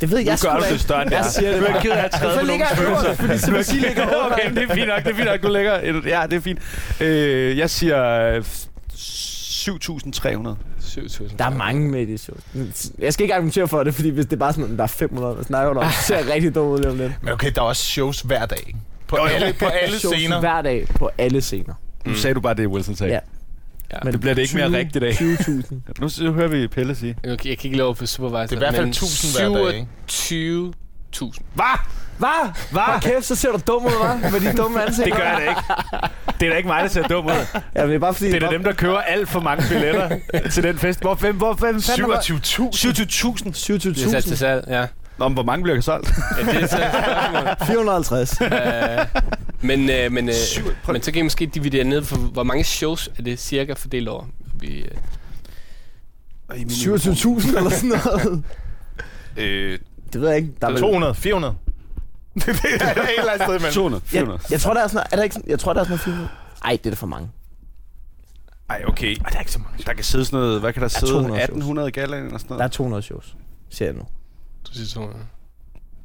[0.00, 1.30] Det ved Nu gør du det større end det Jeg er.
[1.30, 3.14] siger det Du er ked af at træde på nogens jeg følelser.
[3.14, 4.32] Fordi Sebastian ligger over.
[4.32, 5.42] Okay, det er fint nok, det er fint nok.
[5.42, 5.72] Du lægger...
[6.06, 6.58] Ja, det er fint.
[7.00, 8.12] Øh, jeg siger...
[8.36, 8.44] øh,
[8.94, 10.54] 7.300.
[10.92, 11.36] 7.000.
[11.38, 12.36] Der er mange med i det show.
[12.98, 15.36] Jeg skal ikke argumentere for det, fordi hvis det er bare sådan, der er 500,
[15.36, 17.12] der snakker om, det ser rigtig dumt ud lige om lidt.
[17.22, 18.76] Men okay, der er også shows hver dag.
[19.06, 20.40] På alle, på alle Shows scener.
[20.40, 21.74] hver dag på alle scener.
[22.06, 23.12] Nu sagde du bare det, Wilson sagde.
[23.12, 23.18] Ja.
[23.92, 23.98] Ja.
[24.04, 25.10] Men Det bliver det ikke mere rigtigt af.
[25.12, 25.74] 20.000.
[26.00, 27.16] Nu s- hører vi Pelle sige.
[27.24, 28.40] Jeg, jeg kan ikke love på Supervisor.
[28.40, 30.72] Det er i hvert fald men 1000 hver dag, ikke?
[31.16, 31.38] 27.000.
[31.54, 31.64] Hvad?
[32.22, 32.52] Hvad?
[32.70, 33.00] Hvad?
[33.02, 34.30] Kæft, så ser du dum ud, hva'?
[34.32, 35.04] Med de dumme ansigter.
[35.10, 35.60] Det gør jeg da ikke.
[36.40, 37.30] Det er da ikke mig, der ser dum ud.
[37.30, 38.32] Ja, men det er bare fordi...
[38.32, 40.10] Det er da dem, der køber alt for mange billetter
[40.52, 41.00] til den fest.
[41.00, 42.30] Hvor, hvem, hvor, hvem fanden var- 27.000.
[42.32, 43.88] 27.000.
[43.88, 44.86] Det er sat til salg, ja.
[45.18, 46.12] Nå, men hvor mange bliver solgt?
[46.38, 47.66] ja det er så et spørgsmål.
[47.66, 48.40] 450.
[48.40, 48.48] Øh,
[49.60, 52.64] men, øh, men, øh, Syv- men så kan I måske dividere ned for, hvor mange
[52.64, 54.24] shows er det cirka fordelt over?
[54.60, 54.88] Vi, øh,
[56.70, 58.42] 27.000 eller sådan noget.
[59.36, 59.78] Øh,
[60.12, 60.50] Det ved jeg ikke.
[60.60, 61.14] Der er vel- 200.
[61.14, 61.54] 400.
[62.34, 63.72] det er et eller andet sted imellem.
[63.72, 64.02] 200.
[64.04, 64.40] jeg, 400.
[64.50, 65.90] jeg tror, der er sådan noget, er der ikke sådan, jeg tror, der er sådan
[65.92, 66.28] noget 400.
[66.64, 67.30] Ej, det er da for mange.
[68.70, 69.16] Ej, okay.
[69.16, 69.84] Ej, det er ikke så mange.
[69.86, 71.12] Der kan sidde sådan noget, hvad kan der sidde?
[71.12, 71.42] 200 shows.
[71.44, 72.72] 1800 i galaen eller sådan Der er noget?
[72.72, 73.36] 200 shows,
[73.70, 74.02] ser jeg nu.
[74.68, 75.20] du siger 200.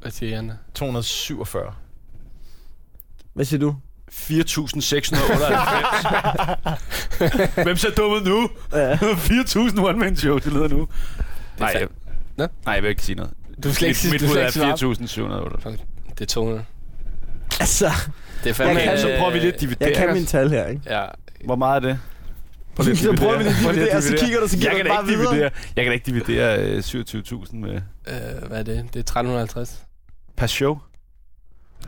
[0.01, 0.57] Hvad siger Janne?
[0.73, 1.73] 247.
[3.33, 3.75] Hvad siger du?
[4.11, 4.17] 4.698.
[7.63, 8.49] Hvem ser dum ud nu?
[8.73, 8.95] Ja.
[8.95, 10.87] 4.000 one-man show, det lyder nu.
[11.59, 11.87] Nej, jeg,
[12.37, 12.47] Nå?
[12.65, 13.33] nej, jeg vil ikke sige noget.
[13.63, 14.73] Du skal ikke sige, mit du skal er ikke svare.
[15.75, 15.77] 4.708.
[16.19, 16.63] Det er 200.
[17.59, 17.89] Altså,
[18.43, 18.75] Det er fandme...
[18.79, 19.89] Jeg kan- Så prøver vi lidt øh, dividere.
[19.89, 20.81] jeg kan mine tal her, ikke?
[20.85, 21.05] Ja,
[21.45, 21.99] Hvor meget er det?
[22.97, 25.01] Så prøver vi Prøv lige dividere, at så kigger du, så giver jeg kan bare
[25.03, 25.31] ikke videre.
[25.33, 25.51] dividere.
[25.75, 27.73] Jeg kan da ikke dividere øh, 27.000 med
[28.07, 28.65] øh, hvad er det?
[28.93, 29.83] Det er 1350.
[30.37, 30.77] per show.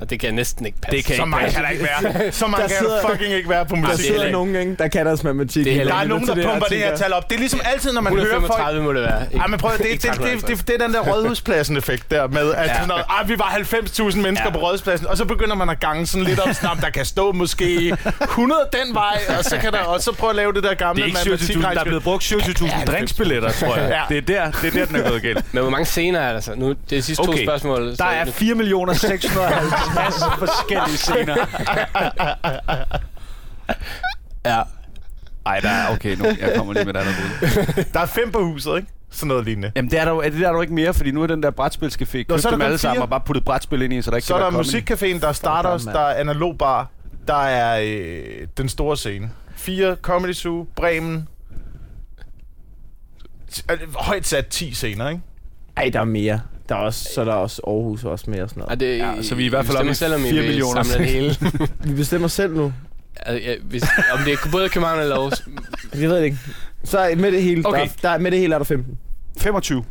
[0.01, 0.97] Og det kan næsten ikke passe.
[0.97, 1.55] Det kan Så ikke mange passe.
[1.57, 1.83] kan der ikke
[2.23, 2.31] være.
[2.31, 3.97] Så mange Der kan sidder- der fucking ikke være på Der musik.
[3.97, 5.65] det er sidder nogen, ikke, der kan deres matematik.
[5.65, 7.29] Det er Der er nogen, der pumper det her tal op.
[7.29, 8.33] Det er ligesom altid, når man hører folk...
[8.43, 9.23] 135 må det være.
[9.25, 10.63] Ikke, Ej, men prøv at, det, det, det, det, 1350.
[10.63, 12.73] det, er den der rådhuspladsen-effekt der med, at ja.
[12.73, 14.49] sådan noget, ah, vi var 90.000 mennesker Ja.
[14.53, 17.31] på rådhuspladsen, og så begynder man at gange sådan lidt op, snart, der kan stå
[17.31, 21.03] måske 100 den vej, og så kan der også prøve at lave det der gamle
[21.03, 24.01] Det er ikke 27.000, der er blevet brugt 27.000 drinksbilletter, tror jeg.
[24.09, 25.45] Det er der, det er der, den er gået galt.
[25.53, 26.51] Men hvor mange scener er der så?
[26.55, 27.95] Nu, det er de sidste to spørgsmål.
[27.97, 29.73] Der er nu- 4 millioner 650
[30.39, 31.36] forskellige scener.
[34.45, 34.62] Ja.
[35.45, 36.25] Ej, der er okay nu.
[36.25, 37.84] Jeg kommer lige med et andet bud.
[37.93, 38.88] Der er fem på huset, ikke?
[39.12, 39.71] Sådan noget lignende.
[39.75, 41.23] Jamen, det er der, jo- er det der er der jo ikke mere, fordi nu
[41.23, 43.82] er den der brætspilscafé købt så er der dem alle sammen og bare puttet brætspil
[43.82, 45.15] ind i, så der ikke Så er kan der være comedy.
[45.15, 46.88] musikcaféen, der er Stardust, der er Analog Bar,
[47.28, 49.30] der er øh, den store scene.
[49.56, 51.28] Fire Comedy Zoo, Bremen.
[53.71, 55.21] Øh, Højt sat 10 scener, ikke?
[55.78, 56.39] Ej, der er mere.
[56.69, 58.79] Der er også, så er der også Aarhus også mere og sådan Og noget.
[58.79, 60.84] det, Ja, så vi er i hvert fald oppe i om I 4 vil millioner
[60.84, 61.36] samle det hele.
[61.84, 62.73] Vi bestemmer selv nu.
[63.15, 65.43] Altså, ja, hvis, om det er både København eller Aarhus.
[65.93, 66.38] Jeg ved det ikke.
[66.84, 67.88] Så med det hele, Okay.
[68.01, 68.97] der, der, med det hele er der 15.
[69.38, 69.84] 25.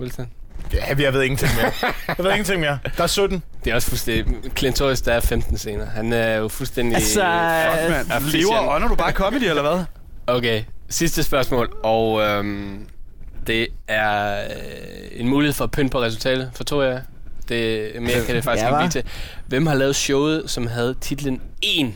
[0.00, 0.26] Wilson.
[0.72, 1.72] Ja, jeg ved ingenting mere.
[2.08, 2.78] Jeg ved ingenting mere.
[2.96, 3.42] Der er 17.
[3.64, 4.36] Det er også fuldstændig...
[4.58, 5.86] Clintoris, der er 15 scener.
[5.86, 6.94] Han er jo fuldstændig...
[6.94, 8.24] Altså, Fuck, mand.
[8.24, 9.84] Lever og ånder du bare comedy, eller hvad?
[10.26, 11.76] Okay, sidste spørgsmål.
[11.82, 12.86] Og øhm,
[13.46, 14.50] det er øh,
[15.12, 17.00] en mulighed for at pynte på resultatet for to af.
[17.48, 19.10] Det, mere kan det faktisk Ja, ikke blive til.
[19.46, 21.94] Hvem har lavet showet, som havde titlen 1?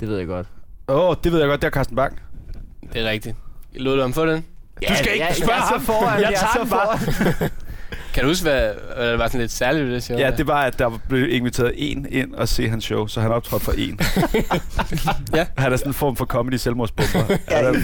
[0.00, 0.46] Det ved jeg godt.
[0.88, 2.20] Åh, oh, det ved jeg godt, det er Carsten Bang.
[2.92, 3.36] Det er rigtigt.
[3.74, 4.44] Lod du ham få den?
[4.88, 5.80] Du skal ikke spørge jeg er ham.
[5.80, 6.74] foran, Jeg jeg, tager er den så
[7.38, 7.48] bare.
[8.18, 10.18] Kan du huske, hvad, hvad der var sådan lidt særligt ved det show?
[10.18, 13.30] Ja, det var, at der blev inviteret en ind og se hans show, så han
[13.32, 14.00] optrådte for en.
[15.36, 15.46] Ja.
[15.58, 17.36] Han er sådan en form for comedy selvmordsbomber.
[17.50, 17.82] Ja, det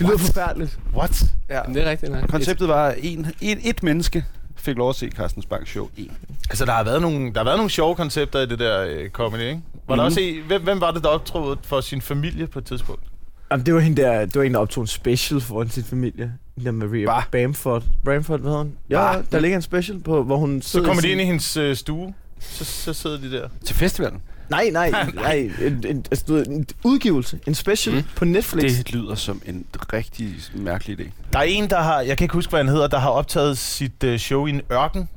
[0.00, 0.78] lyder forfærdeligt.
[0.96, 1.24] What?
[1.50, 1.60] ja.
[1.66, 2.12] Men det er rigtigt.
[2.12, 2.26] Nej.
[2.26, 4.24] Konceptet var, at en, en, et menneske
[4.56, 6.10] fik lov at se Carsten Bangs show en.
[6.50, 9.10] Altså, der har været nogle, der har været nogle sjove koncepter i det der øh,
[9.10, 9.60] comedy, ikke?
[9.88, 10.06] Var der Mhm.
[10.06, 13.02] også en, hvem, hvem var det, der optrådte for sin familie på et tidspunkt?
[13.50, 16.32] Jamen, det var hende der, det var en, der optog en special for sin familie.
[16.64, 17.20] Der Maria Hva?
[17.30, 17.82] Bamford.
[18.04, 18.72] Bamford, hvad hedder hun?
[18.90, 19.22] Ja, Hva?
[19.32, 21.76] der ligger en special på, hvor hun Så kommer de sin- ind i hendes øh,
[21.76, 23.48] stue, så, så sidder de der.
[23.66, 24.22] Til festivalen.
[24.50, 25.50] Nej, nej, nej.
[25.62, 27.38] En, en, altså, du ved, en udgivelse.
[27.46, 28.02] En special mm.
[28.16, 28.76] på Netflix.
[28.76, 31.10] Det lyder som en rigtig mærkelig idé.
[31.32, 33.58] Der er en, der har, jeg kan ikke huske, hvad han hedder, der har optaget
[33.58, 35.08] sit øh, show i en ørken,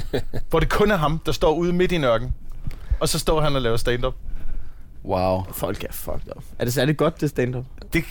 [0.50, 2.32] hvor det kun er ham, der står ude midt i en ørken.
[3.00, 4.14] Og så står han og laver stand-up.
[5.04, 5.42] Wow.
[5.52, 6.42] Folk er fucked up.
[6.58, 7.64] Er det særlig godt, det stand-up?
[7.92, 8.04] Det,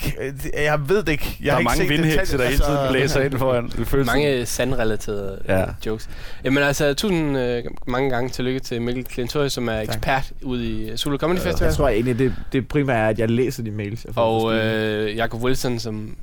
[0.44, 1.38] det, jeg ved det ikke.
[1.40, 3.38] Jeg Der har er ikke mange set det vindhækse, der hele tiden Altså, blæser ind
[3.38, 3.70] foran.
[3.78, 5.60] Det føles Mange sandrelaterede Ja.
[5.60, 5.66] ja.
[5.86, 6.10] jokes.
[6.44, 10.98] Jamen altså, tusind øh, mange gange tillykke til Mikkel Klintorius, som er ekspert ude i
[10.98, 11.68] Zulu Comedy Festival.
[11.68, 14.06] Jeg tror egentlig, det, det primære er, at jeg læser de mails.
[14.06, 16.16] Jeg får Og øh, Jacob Wilson, som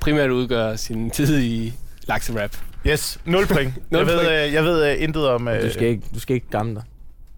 [0.00, 1.72] primært udgør sin tid i
[2.08, 2.56] lakserap.
[2.86, 3.74] Yes, nul point.
[3.90, 5.48] Nul jeg, ved, øh, jeg ved øh, intet om...
[5.48, 6.82] Øh, du, skal ikke, du skal ikke gamme dig.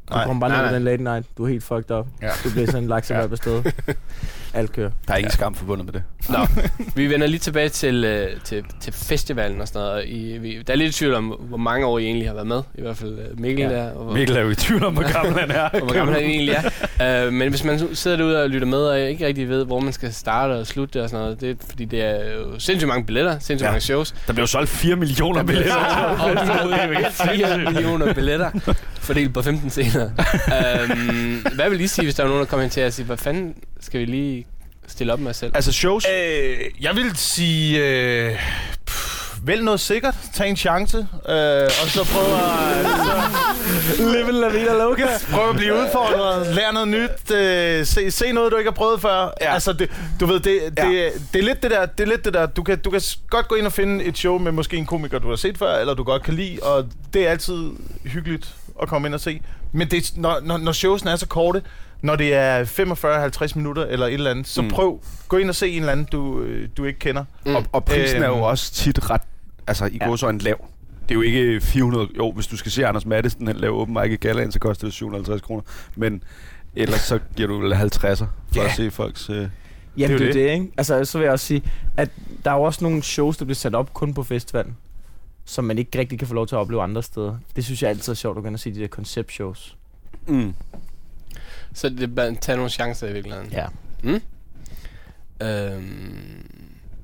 [0.09, 0.25] Du Nej.
[0.27, 0.91] kommer bare ned Nej, med nej.
[0.93, 1.27] den late night.
[1.39, 2.07] Du er helt fucked up.
[2.23, 2.29] Ja.
[2.45, 3.63] Du bliver sådan en lakseværp af sted.
[4.55, 4.91] Alt kører.
[5.09, 6.03] Der er ingen skam forbundet med det.
[6.29, 6.39] Nå,
[6.95, 9.95] vi vender lige tilbage til, øh, til, til festivalen og sådan noget.
[9.95, 12.35] og I, vi, der er lidt i tvivl om, hvor mange år I egentlig har
[12.35, 12.63] været med.
[12.75, 13.71] I hvert fald øh, Mikkel Ja.
[13.77, 13.91] der.
[13.93, 15.61] Og, Mikkel er jo i tvivl om, hvor gammel han er.
[15.63, 16.57] og hvor gammel han egentlig
[16.99, 17.27] er.
[17.27, 19.93] Uh, men hvis man sidder derude og lytter med, og ikke rigtig ved, hvor man
[19.93, 23.07] skal starte og slutte og sådan noget, det er fordi, det er jo sindssygt mange
[23.07, 23.67] billetter, sindssygt Ja.
[23.71, 24.15] mange shows.
[24.27, 25.75] Der blev solgt 4 millioner billetter.
[26.21, 28.51] og de er 4 millioner billetter
[29.07, 30.05] fordelt på 15 scener.
[30.91, 33.07] um, hvad vil I sige, hvis der er nogen, der kommer hen til og siger,
[33.07, 34.47] hvad fanden skal vi lige
[34.89, 35.53] stille op med os selv?
[35.55, 36.07] altså shows.
[36.15, 37.79] Øh, jeg vil sige...
[37.87, 38.37] Øh,
[38.87, 40.15] pff, vælg noget sikkert.
[40.35, 40.97] Tag en chance.
[40.99, 41.05] Øh,
[41.83, 42.87] og så prøv at,
[44.17, 45.07] Living la vida loca.
[45.31, 46.55] prøv at blive udfordret.
[46.55, 47.37] Lær noget nyt.
[47.37, 49.33] Øh, se, se noget, du ikke har prøvet før.
[49.41, 49.55] Ja.
[49.55, 49.91] Altså, det,
[50.21, 51.09] du ved, det, det, Ja.
[51.33, 51.87] det, er lidt det der.
[51.87, 52.47] Det er lidt det der.
[52.47, 55.19] Du kan, du kan godt gå ind og finde et show med måske en komiker,
[55.19, 57.71] du har set før, eller du godt kan lide, og det er altid
[58.05, 59.41] hyggeligt at komme ind og se.
[59.73, 61.63] Men det, når, når, når showsene er så korte,
[62.03, 62.65] når det er
[63.45, 64.71] 45-50 minutter eller et eller andet, så Mm.
[64.71, 67.25] prøv, gå ind og se en eller anden, du, øh, du ikke kender.
[67.47, 67.55] Mm.
[67.55, 68.43] Og, og prisen er jo Øhm.
[68.43, 69.21] også tit ret,
[69.67, 70.15] altså i Ja.
[70.23, 70.31] ja.
[70.31, 70.65] en lav.
[71.03, 73.95] Det er jo ikke 400, jo, hvis du skal se Anders Madsen, han laver åben
[74.03, 75.63] mic i Gallaen, så koster det 750 kroner.
[75.97, 76.23] Men
[76.77, 78.65] ellers så giver du vel 50'er for Ja.
[78.65, 79.31] at se folks...
[79.31, 79.49] Øh,
[79.99, 80.35] Jamen, Det er er det.
[80.35, 80.67] det, ikke?
[80.77, 81.63] Altså, så vil jeg også sige,
[81.97, 82.11] at
[82.45, 84.77] der er jo også nogle shows, der bliver sat op kun på festivalen,
[85.47, 87.37] som man ikke rigtig kan få lov til at opleve andre steder.
[87.57, 89.77] Det synes jeg altid er sjovt at gå ind og se de der konceptshows.
[90.27, 90.55] mm.
[91.73, 93.53] Så det er bare at tage nogle chancer i virkeligheden.
[93.53, 93.67] Ja.
[95.43, 96.47] Øhm,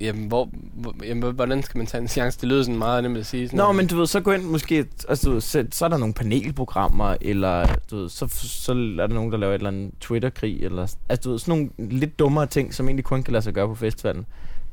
[0.00, 2.40] jamen, hvor, hvor, jamen, hvordan skal man tage en chance?
[2.40, 3.48] Det lyder sådan meget nemt at sige.
[3.48, 3.76] Sådan Nå, noget.
[3.76, 6.14] men du ved, så gå ind måske, altså, du ved, så, så er der nogle
[6.14, 10.62] panelprogrammer, eller du ved, så, så er der nogen, der laver et eller andet Twitter-krig,
[10.62, 13.55] eller, altså du ved, sådan nogle lidt dummere ting, som egentlig kun kan lade sig
[13.55, 14.26] gøre på festivalen.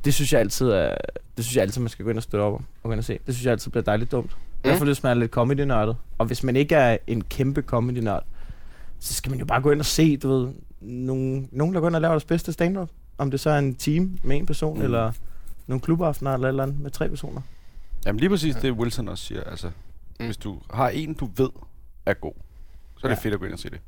[0.05, 0.95] Det synes jeg altid er,
[1.37, 2.99] det synes jeg altid, man skal gå ind og støtte op om, og gå ind
[2.99, 3.19] og se.
[3.25, 4.31] Det synes jeg altid bliver dejligt dumt.
[4.31, 5.95] I hvert fald, hvis man er lidt comedy-nørdet.
[6.17, 8.23] Og hvis man ikke er en kæmpe comedy-nørd,
[8.99, 11.87] så skal man jo bare gå ind og se, du ved, nogen, nogen der går
[11.87, 12.89] ind og laver deres bedste stand-up.
[13.17, 14.79] Om det så er en team med en person, Mm.
[14.79, 14.85] mm.
[14.85, 15.11] eller
[15.67, 17.41] nogle klubaftener eller eller andet med tre personer.
[18.05, 19.43] Jamen lige præcis det, Wilson også siger.
[19.43, 19.73] Altså, Mm.
[20.19, 20.25] mm.
[20.25, 21.49] hvis du har en, du ved
[22.05, 22.33] er god,
[22.97, 23.21] så er det Ja.
[23.21, 23.79] fedt at gå ind og se det.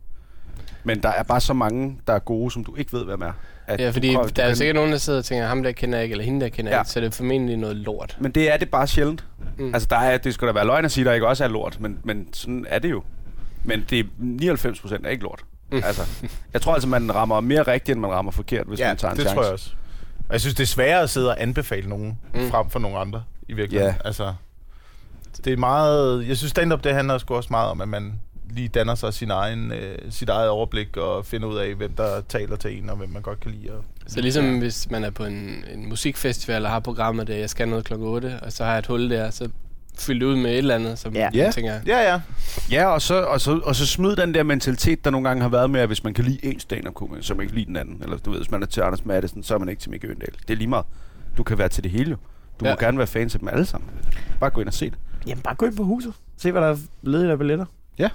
[0.83, 3.31] Men der er bare så mange, der er gode, som du ikke ved, hvem er.
[3.67, 5.71] At Ja, fordi prøver- der er jo sikkert nogen, der sidder og tænker, ham der
[5.71, 6.81] kender jeg ikke, eller hende der kender jeg Ja.
[6.81, 8.17] ikke, så det er formentlig noget lort.
[8.19, 9.25] Men det er det bare sjældent.
[9.57, 9.73] Mm.
[9.73, 11.77] Altså, der er, det skulle da være løgn at sige, der ikke også er lort,
[11.79, 13.03] men, men sådan er det jo.
[13.63, 15.41] Men det er 99 procent er ikke lort.
[15.71, 15.81] Mm.
[15.85, 16.01] Altså,
[16.53, 19.11] jeg tror altså, man rammer mere rigtigt, end man rammer forkert, hvis ja, man tager
[19.11, 19.35] en det chance.
[19.35, 19.69] tror jeg også.
[20.27, 22.49] Og jeg synes, det er sværere at sidde og anbefale nogen Mm.
[22.49, 23.95] frem for nogle andre, i virkeligheden.
[24.03, 24.07] Ja.
[24.07, 24.33] Altså,
[25.45, 26.27] det er meget...
[26.27, 28.13] Jeg synes, stand-up, det handler sgu også meget om, at man
[28.55, 32.21] lige danner sig sin egen, øh, sit eget overblik og finder ud af, hvem der
[32.29, 33.71] taler til en, og hvem man godt kan lide.
[33.71, 37.49] Og, Så ligesom hvis man er på en, en musikfestival og har programmet der, jeg
[37.49, 39.49] skal noget klokken 8, og så har jeg et hul der, så
[39.99, 41.29] fyld det ud med et eller andet, som Ja.
[41.33, 42.21] jeg tænker, ja, ja.
[42.71, 45.49] Ja, og så, og, så, og så smid den der mentalitet, der nogle gange har
[45.49, 47.75] været med, at hvis man kan lide en stand-up komiker, så man ikke lide den
[47.75, 47.99] anden.
[48.03, 50.07] Eller du ved, hvis man er til Anders Madsen, så er man ikke til Mikke
[50.07, 50.29] Øndal.
[50.47, 50.85] Det er lige meget.
[51.37, 52.17] Du kan være til det hele jo.
[52.59, 52.71] Du Ja.
[52.71, 53.89] må gerne være fan til dem alle sammen.
[54.39, 54.97] Bare gå ind og se det.
[55.27, 56.13] Jamen, bare gå ind på huset.
[56.37, 57.65] Se, hvad der er ledigt af billetter.
[57.99, 58.09] Ja.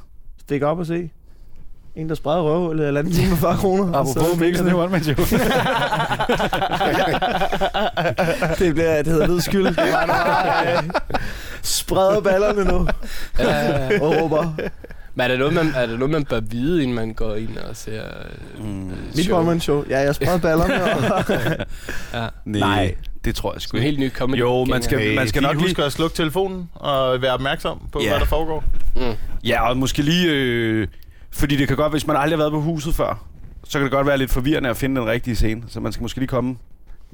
[0.47, 1.11] Stik op og se.
[1.97, 3.93] En, der spreder røv, eller andet time for 40 kroner.
[4.01, 5.15] Apropos Mikkelsen, det var man jo.
[8.59, 9.67] det, bliver, det hedder hvid skyld.
[9.67, 10.83] Det var bare, øh,
[11.63, 12.89] spreder ballerne nu.
[13.39, 14.53] ja, Og råber.
[15.15, 17.57] men er det, noget, man, er det noget, man bør vide, inden man går ind
[17.59, 18.93] og ser øh, Mm.
[19.17, 19.39] Mit show?
[19.49, 19.85] one show.
[19.91, 20.85] Ja, jeg spreder ballerne.
[20.85, 21.25] Og
[22.15, 22.27] Ja.
[22.45, 22.95] Nej, Nej.
[23.25, 23.85] det tror jeg sgu ikke.
[23.85, 27.33] helt ny comedy Jo, man skal- man skal nok huske at slukke telefonen og være
[27.33, 28.09] opmærksom på, Ja.
[28.11, 28.65] hvad der foregår.
[28.97, 29.03] Mm.
[29.47, 30.29] Ja, og måske lige...
[30.33, 30.89] Øh,
[31.33, 33.25] fordi det kan godt, hvis man aldrig har været på huset før,
[33.65, 35.63] så kan det godt være lidt forvirrende at finde den rigtige scene.
[35.69, 36.57] Så man skal måske lige komme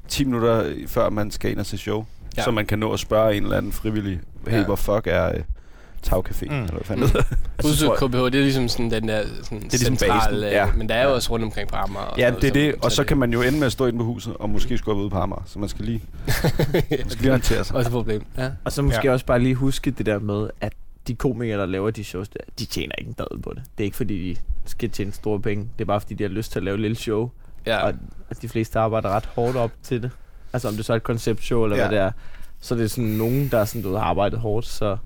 [0.08, 1.98] 10 minutter øh, før man skal ind og se show.
[1.98, 2.04] Ja.
[2.36, 2.44] Ja.
[2.44, 4.58] Så man kan nå at spørge en eller anden frivillig, hey, Ja.
[4.58, 4.64] ja.
[4.64, 5.40] hvor fuck er øh,
[6.06, 6.44] Tagcafé?
[6.44, 6.52] Mm.
[6.54, 6.60] Mm.
[6.60, 7.26] Eller hvad fanden det hedder.
[7.62, 10.66] Huset KBH, det er ligesom sådan den der sådan det er ligesom centrale, basen, ja.
[10.76, 12.06] men der er jo også rundt omkring på Amager.
[12.06, 12.74] og Ja, det er det.
[12.82, 15.02] Og så kan man jo ende med at stå inde på huset, og måske skubbe
[15.02, 15.42] ud på Amager.
[15.46, 16.02] Så man skal lige,
[16.90, 17.76] man skal lige orientere sig.
[17.76, 18.24] Også et problem.
[18.38, 18.50] Ja.
[18.64, 19.08] Og så måske Ja.
[19.08, 19.12] ja.
[19.12, 20.72] også bare lige huske det der med, at
[21.08, 23.62] de komikere, der laver de shows der, de tjener ikke en dadel på det.
[23.78, 25.64] Det er ikke fordi, de skal tjene store penge.
[25.78, 27.30] Det er bare fordi, de har lyst til at lave et lille show.
[27.66, 27.86] ja.
[27.86, 27.94] Og
[28.42, 30.10] de fleste arbejder ret hårdt op til det.
[30.52, 31.82] Altså om det så er et konceptshow eller Ja.
[31.88, 32.10] hvad det er.
[32.60, 34.96] Så det er sådan nogen, der er sådan, du har arbejdet hårdt, så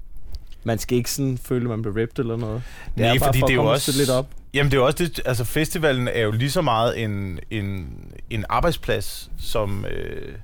[0.64, 2.62] man skal ikke sådan føle, at man bliver ripped eller noget.
[2.86, 4.26] Det Nej, er bare fordi for det er jo også- lidt op.
[4.54, 7.88] Jamen det er også det, altså festivalen er jo lige så meget en, en,
[8.30, 10.34] en arbejdsplads, som, øh,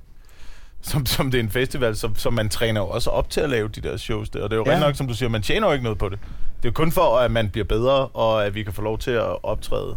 [0.83, 3.51] som, som det er en festival, som, som man træner jo også op til at
[3.51, 4.43] lave de der shows der.
[4.43, 4.73] Og det er jo Ja.
[4.73, 4.81] ja.
[4.81, 6.19] nok, som du siger, man tjener jo ikke noget på det.
[6.57, 8.99] Det er jo kun for, at man bliver bedre, og at vi kan få lov
[8.99, 9.97] til at optræde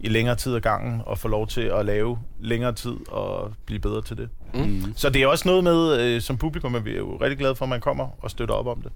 [0.00, 3.80] i længere tid ad gangen, og få lov til at lave længere tid og blive
[3.80, 4.28] bedre til det.
[4.54, 4.92] Mm.
[4.96, 7.54] Så det er også noget med, øh, som publikum, at vi er jo rigtig glade
[7.54, 8.92] for, at man kommer og støtter op om det.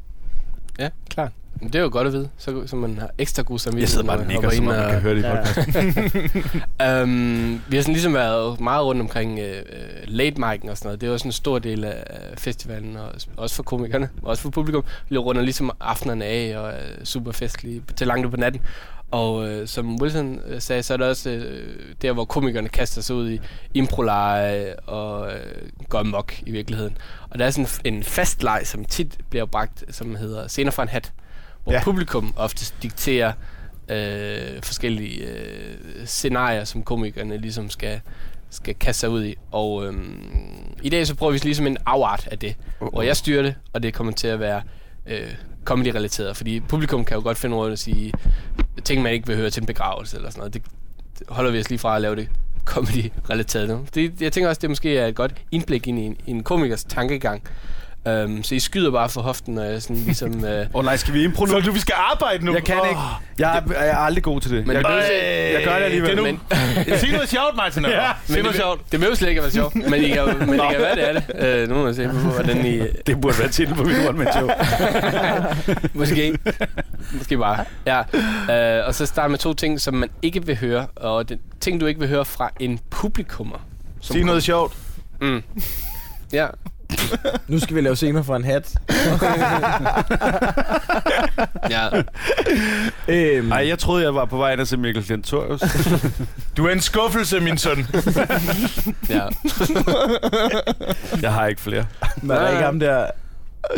[0.79, 1.33] Ja, klart.
[1.61, 3.81] Men det er jo godt at vide, så, så man har ekstra god samvittighed.
[3.83, 5.37] Jeg sidder bare og man nikker, ind man kan høre det i Ja.
[5.37, 7.03] podcasten.
[7.03, 9.47] Um, vi har sådan ligesom været meget rundt omkring uh,
[10.07, 11.01] late mic'en og sådan noget.
[11.01, 12.05] Det er også en stor del af
[12.39, 14.85] festivalen, og også for komikerne, og også for publikum.
[15.09, 18.61] Vi runder ligesom aftenerne af og er super festlige til langt på natten.
[19.15, 23.03] Og uh, som Wilson uh, sagde, så er det også uh, der, hvor komikerne kaster
[23.03, 23.41] sig ud i
[23.75, 26.97] improleje og uh, går mok i virkeligheden.
[27.31, 30.83] Og der er sådan en fast leg, som tit bliver bragt, som hedder Scener fra
[30.83, 31.13] en hat,
[31.65, 31.83] hvor Ja.
[31.85, 33.33] publikum oftest dikterer
[33.89, 38.01] øh, forskellige øh, scenarier, som komikerne ligesom skal,
[38.51, 39.37] skal kaste sig ud i.
[39.51, 42.91] Og øhm, i dag så prøver vi ligesom en afart af det, Uh-oh.
[42.91, 44.63] hvor jeg styrer det, og det kommer til at være
[45.07, 45.31] øh,
[45.65, 46.37] comedy-relateret.
[46.37, 48.13] Fordi publikum kan jo godt finde råd at sige
[48.85, 50.55] ting, man ikke vil høre til en begravelse eller sådan noget.
[50.55, 50.63] Det,
[51.19, 52.29] det holder vi os lige fra at lave det
[52.65, 53.87] comedy-relateret nu.
[53.95, 56.43] Det, jeg tænker også, det måske er et godt indblik ind i en, i en
[56.43, 57.43] komikers tankegang.
[58.09, 60.45] Um, så I skyder bare for hoften, og jeg sådan ligesom...
[60.45, 61.51] Øh, Åh oh, nej, skal vi impro nu?
[61.51, 62.55] Så du, vi skal arbejde nu.
[62.55, 62.89] Jeg kan Åh.
[62.89, 63.01] ikke.
[63.39, 64.67] Jeg er, jeg er aldrig god til det.
[64.67, 66.11] Men jeg, det Øh, jeg gør det alligevel.
[66.11, 66.41] Det er men,
[66.89, 66.97] nu.
[66.99, 67.85] Sig noget sjovt, Martin.
[67.85, 68.93] Ja, Sig noget sjovt.
[68.93, 71.09] Det behøver slet ikke at være sjovt, men det kan, men det kan være, det
[71.09, 71.63] er det.
[71.63, 72.81] Øh, nu må jeg se på, hvordan I...
[73.07, 74.49] det burde være titlen på mit one man show.
[75.95, 76.39] Måske.
[77.13, 77.65] Måske bare.
[77.87, 78.79] Ja.
[78.79, 81.81] Øh, og så starte med to ting, som man ikke vil høre, og det, ting,
[81.81, 83.59] du ikke vil høre fra en publikummer.
[84.01, 84.77] Sig noget sjovt.
[85.21, 85.43] Mm.
[86.33, 86.47] Ja.
[87.49, 88.75] Nu skal vi lave scener for en hat.
[91.71, 91.89] ja.
[93.09, 95.61] Øhm, Ej, jeg troede, jeg var på vej ind og se Mikkel Klentorius.
[96.57, 97.79] Du er en skuffelse, min søn.
[99.09, 99.27] ja.
[101.23, 101.85] jeg har ikke flere.
[102.23, 103.07] var der ikke ham der...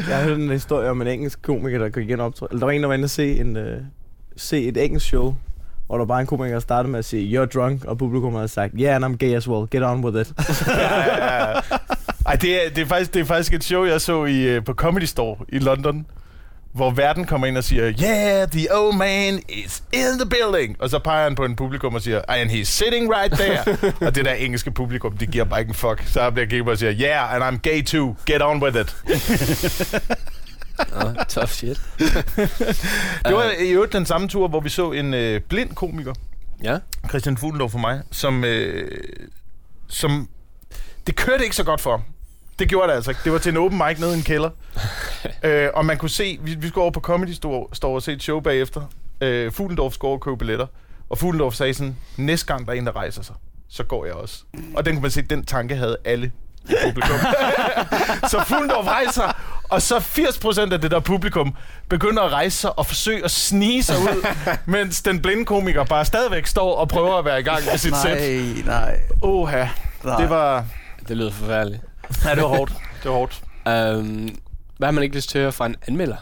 [0.09, 2.49] Jeg hørte en historie om en engelsk komiker, der gik igen optræde.
[2.51, 3.63] Eller der var en, der var inde og se, en, uh,
[4.37, 5.35] se et engelsk show,
[5.87, 8.49] hvor der var en komiker, der startede med at sige, you're drunk, og publikum havde
[8.49, 10.33] sagt, yeah, and I'm gay as well, get on with it.
[10.69, 11.61] ja, ja, ja.
[12.27, 14.65] Ej, det er, det, er faktisk, det er faktisk et show, jeg så i, øh,
[14.65, 16.07] på Comedy Store i London,
[16.73, 20.77] hvor verden kommer ind og siger, yeah, the old man is in the building.
[20.83, 23.79] Og så peger han på en publikum og siger, and he's sitting right there.
[24.07, 26.03] og det der engelske publikum, det giver bare ikke en fuck.
[26.07, 28.97] Så bliver på og siger, yeah, and I'm gay too, get on with it.
[30.93, 31.81] Oh, tough shit.
[33.25, 36.15] Det var i øvrigt den samme tur, hvor vi så en øh, blind komiker,
[36.65, 36.79] Ja.
[37.09, 39.05] Christian Fuglendorf for mig, som, øh,
[39.89, 40.29] som...
[41.07, 42.03] Det kørte ikke så godt for ham.
[42.59, 43.15] Det gjorde det altså.
[43.25, 44.51] Det var til en open mic nede i en kælder.
[45.43, 46.39] øh, og man kunne se...
[46.43, 48.83] Vi, vi skulle over på Comedy Store, Store og se et show bagefter.
[49.21, 50.67] Øh, Fuglendorf skulle over og købe billetter.
[51.11, 53.35] Og Fuglendorf sagde sådan, næste gang der er en, der rejser sig,
[53.69, 54.39] så går jeg også.
[54.75, 56.33] Og den kunne man se, den tanke havde alle
[56.69, 57.17] i publikum.
[58.31, 59.37] så Fuglendorf rejser,
[59.71, 61.57] og så 80% af det der publikum
[61.89, 64.27] begynder at rejse sig og forsøge at snige sig ud,
[64.77, 67.97] mens den blinde komiker bare stadigvæk står og prøver at være i gang med sit
[67.97, 68.67] sæt.
[68.67, 69.01] nej.
[69.23, 69.67] Oha,
[70.03, 70.65] det var,
[71.09, 71.83] Det lyder forfærdeligt.
[72.25, 72.73] Ja, det var hårdt.
[73.03, 73.43] Det var hårdt.
[73.99, 74.39] Um,
[74.79, 76.17] hvad har man ikke lyst til at høre fra en anmelder?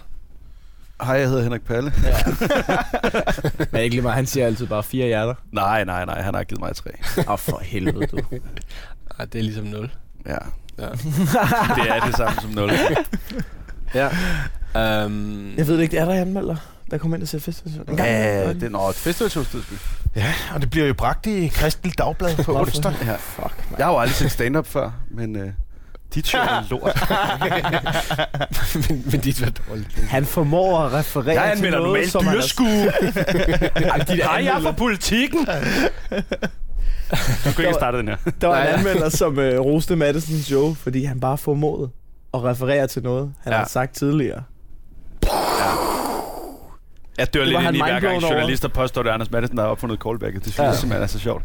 [1.02, 1.92] Hej, jeg hedder Henrik Palle.
[3.72, 5.34] Men ikke lige meget, han siger altid bare fire hjerter.
[5.52, 6.90] Nej, nej, nej, han har givet mig tre.
[7.18, 8.18] Åh, oh, for helvede, du.
[9.18, 9.90] Ah, det er ligesom nul.
[10.26, 10.36] Ja.
[10.78, 10.88] Ja.
[11.76, 12.70] Det er det samme som nul.
[13.94, 14.08] ja.
[15.04, 16.56] Um, Jeg ved det ikke, er der anmelder,
[16.90, 17.80] der kommer ind og ser festival?
[17.88, 18.08] En gang.
[18.08, 19.62] Ja, det er et festivalshowstid.
[20.16, 22.92] Ja, og det bliver jo bragt i Kristel Dagblad på onsdag.
[23.04, 23.16] Ja.
[23.16, 23.78] Fuck, man.
[23.78, 25.52] Jeg har jo aldrig set stand-up før, men øh,
[26.14, 27.00] de tror er lort.
[28.90, 29.94] men, men dit var dårligt.
[30.08, 32.66] Han formår at referere Jeg til noget, normalt som han dyrskue.
[32.86, 32.90] Ej,
[33.98, 35.46] der Nej, jeg er fra politikken.
[37.44, 38.16] Du kan ikke starte den her.
[38.40, 41.90] Der var en anmelder, som øh, roste Madisons show, fordi han bare formåede
[42.34, 43.58] at referere til noget, han Ja.
[43.58, 44.42] har sagt tidligere.
[47.18, 49.30] Jeg dør Det lidt ind han i, hver gang journalister påstår, at det er Anders
[49.30, 50.44] Madsen, der har opfundet callbacket.
[50.44, 50.68] Det synes Ja.
[50.70, 51.44] jeg simpelthen er så sjovt.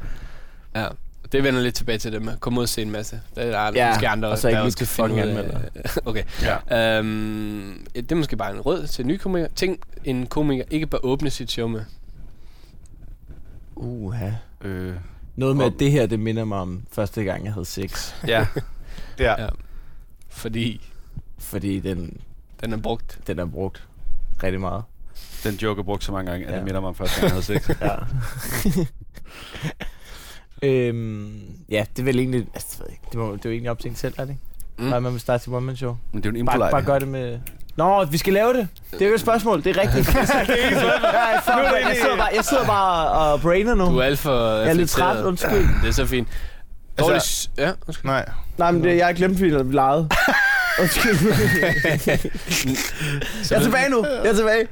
[0.76, 0.86] Ja.
[1.32, 3.22] Det vender lidt tilbage til det med at komme ud og se en masse.
[3.36, 5.44] Der er Ja, måske andre, og så ikke der lige til skal finde fucking ud
[5.76, 6.24] af- okay.
[6.42, 7.00] Ja.
[7.00, 9.50] Um, det er måske bare en rød til nye komikere.
[9.56, 11.82] Ting, en komiker ikke bør åbne sit show med.
[13.76, 14.30] Uha.
[14.62, 14.94] Øh,
[15.36, 18.14] Noget med, at det her, det minder mig om første gang, jeg havde sex.
[18.28, 18.46] ja.
[19.20, 19.42] Ja.
[19.44, 19.48] Ja.
[20.30, 20.82] Fordi
[21.38, 22.18] Fordi den,
[22.62, 23.20] den er brugt.
[23.28, 23.88] den er brugt
[24.44, 24.84] rigtig meget.
[25.44, 26.58] Den joke er brugt så mange gange, at Ja.
[26.58, 27.70] det minder mig om første gang, jeg havde sex.
[27.82, 27.96] Ja.
[30.64, 32.48] Øhm, ja, det er vel egentlig...
[32.54, 34.26] Altså, jeg ved ikke, det, må, det er jo egentlig op til en selv, er
[34.26, 34.42] det ikke?
[34.78, 34.90] Mm.
[34.90, 35.98] Bare man vil starte til one-man show.
[36.12, 36.72] Men det er jo en Bare, impolite.
[36.72, 37.40] bare gør det med...
[37.76, 38.68] Nå, vi skal lave det.
[38.92, 40.08] Det er jo et spørgsmål, det er rigtigt.
[40.08, 41.42] det er ikke jeg,
[41.88, 43.86] jeg, sidder bare, jeg sidder bare og brainer nu.
[43.86, 45.68] Du er alt for jeg er lidt træt, undskyld.
[45.82, 46.28] Det er så fint.
[47.00, 47.14] Dårlig...
[47.14, 48.12] Altså, ja, undskyld.
[48.12, 48.30] Nej.
[48.58, 50.10] Nej, men det, jeg har glemt, fordi vi legede.
[50.82, 51.34] Undskyld.
[53.52, 54.06] jeg er tilbage nu.
[54.06, 54.68] Jeg er tilbage.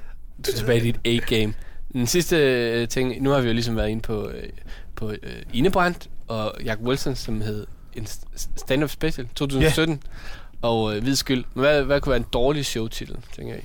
[0.46, 1.54] Du er tilbage i dit A-game.
[1.94, 4.44] Den sidste øh, ting, nu har vi jo ligesom været ine på, øh,
[4.98, 5.18] på øh,
[5.54, 10.04] Inebrandt og Jack Wilson, som hed en st- stand-up special 2017.
[10.62, 11.44] Og øh, hvid skyld.
[11.54, 13.64] Men hvad, hvad kunne være en dårlig showtitel, tænker jeg?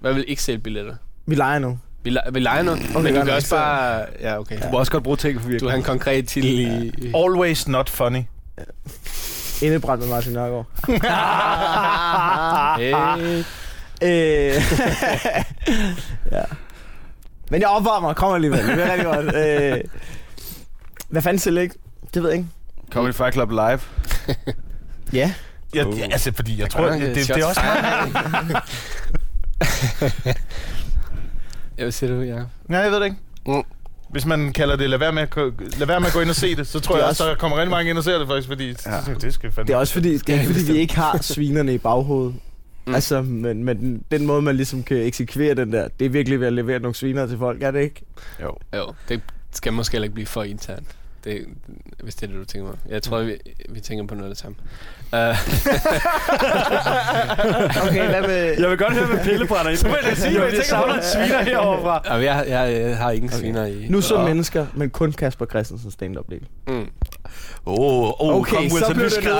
[0.00, 0.94] Hvad vil ikke sælge billetter?
[1.26, 1.78] Vi leger nu.
[2.02, 4.04] Vi, le- vi leger nu, okay, men du kan også så- bare...
[4.20, 4.62] Ja, okay.
[4.62, 6.92] Du må også godt bruge ting for Du har en konkret titel i...
[6.98, 8.22] i Always not funny.
[9.62, 10.66] Indebrændt med Martin Nørgaard.
[12.78, 12.94] Hey.
[14.02, 14.54] Øh,
[16.32, 16.42] ja.
[17.50, 18.66] Men jeg opvarmer, kommer alligevel.
[18.66, 19.34] Det er rigtig godt.
[19.36, 19.80] Øh,
[21.08, 21.74] hvad fanden til ikke?
[22.14, 22.50] Det ved jeg ikke.
[22.92, 23.80] Comedy Fight Club live.
[25.12, 25.32] Ja.
[25.74, 26.00] Ja, Uh.
[26.02, 28.56] altså, fordi jeg tror, Mange det, det, det er også meget...
[31.78, 32.38] Ja, hvad siger du, ja?
[32.68, 33.16] Nej, jeg ved det ikke.
[33.46, 33.62] Mm.
[34.10, 36.30] Hvis man kalder det, lad være, med at, gå- lad være med at gå ind
[36.30, 38.18] og se det, så tror Det jeg også- der kommer rigtig mange ind og ser
[38.18, 39.00] det faktisk, fordi ja.
[39.20, 39.66] Det skal fandme...
[39.68, 42.34] Det er også fordi, det er fordi vi ikke har svinerne i baghovedet.
[42.34, 42.40] Mm.
[42.86, 42.94] Mm.
[42.94, 46.40] Altså, men, men den, den måde, man ligesom kan eksekvere den der, det er virkelig
[46.40, 48.02] ved at levere nogle sviner til folk, er det ikke?
[48.42, 48.56] Jo.
[48.76, 49.20] Jo, det
[49.58, 50.96] skal måske heller ikke blive for internt.
[51.24, 51.44] Det,
[52.02, 52.76] hvis det er det, du tænker mig.
[52.88, 53.36] Jeg tror, vi,
[53.68, 54.56] vi tænker på noget af det samme.
[55.12, 55.18] Uh,
[57.88, 58.54] Okay, hvad med...
[58.60, 59.78] Jeg vil godt høre, hvad Pille brænder ind.
[59.78, 62.02] Så vil jeg sige, det jeg savner en sviner herovre fra.
[62.14, 63.38] og jeg, jeg, jeg har ingen okay.
[63.40, 63.86] sviner i.
[63.88, 66.40] Nu så Og- mennesker, men kun Kasper Christensen stand-up del.
[66.68, 66.86] Mm.
[67.66, 69.32] Åh, oh, oh, Okay, kom så blev det ned.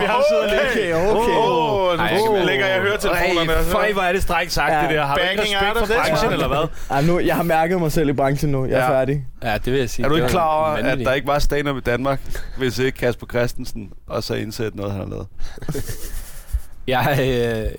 [0.00, 0.96] Vi ham sidde og ligge.
[0.96, 1.36] Okay, okay.
[1.36, 3.56] Åh, oh, Ej, jeg nu skal- lægger jeg høretelefonerne.
[3.56, 4.80] og så- Føj, hvor er det strengt sagt, Ja.
[4.82, 5.06] det der.
[5.06, 6.68] Har du ikke respekt for branchen, det er eller hvad?
[6.90, 8.66] Ej, nu, jeg har mærket mig selv i branchen nu.
[8.66, 8.90] Jeg er Ja.
[8.90, 9.24] færdig.
[9.42, 10.04] Ja, det vil jeg sige.
[10.04, 12.20] Er du ikke klar over, at der ikke var stand-up i Danmark,
[12.58, 15.26] hvis ikke Kasper Christensen også har indsat noget, han har lavet?
[16.86, 17.70] Jeg er øh,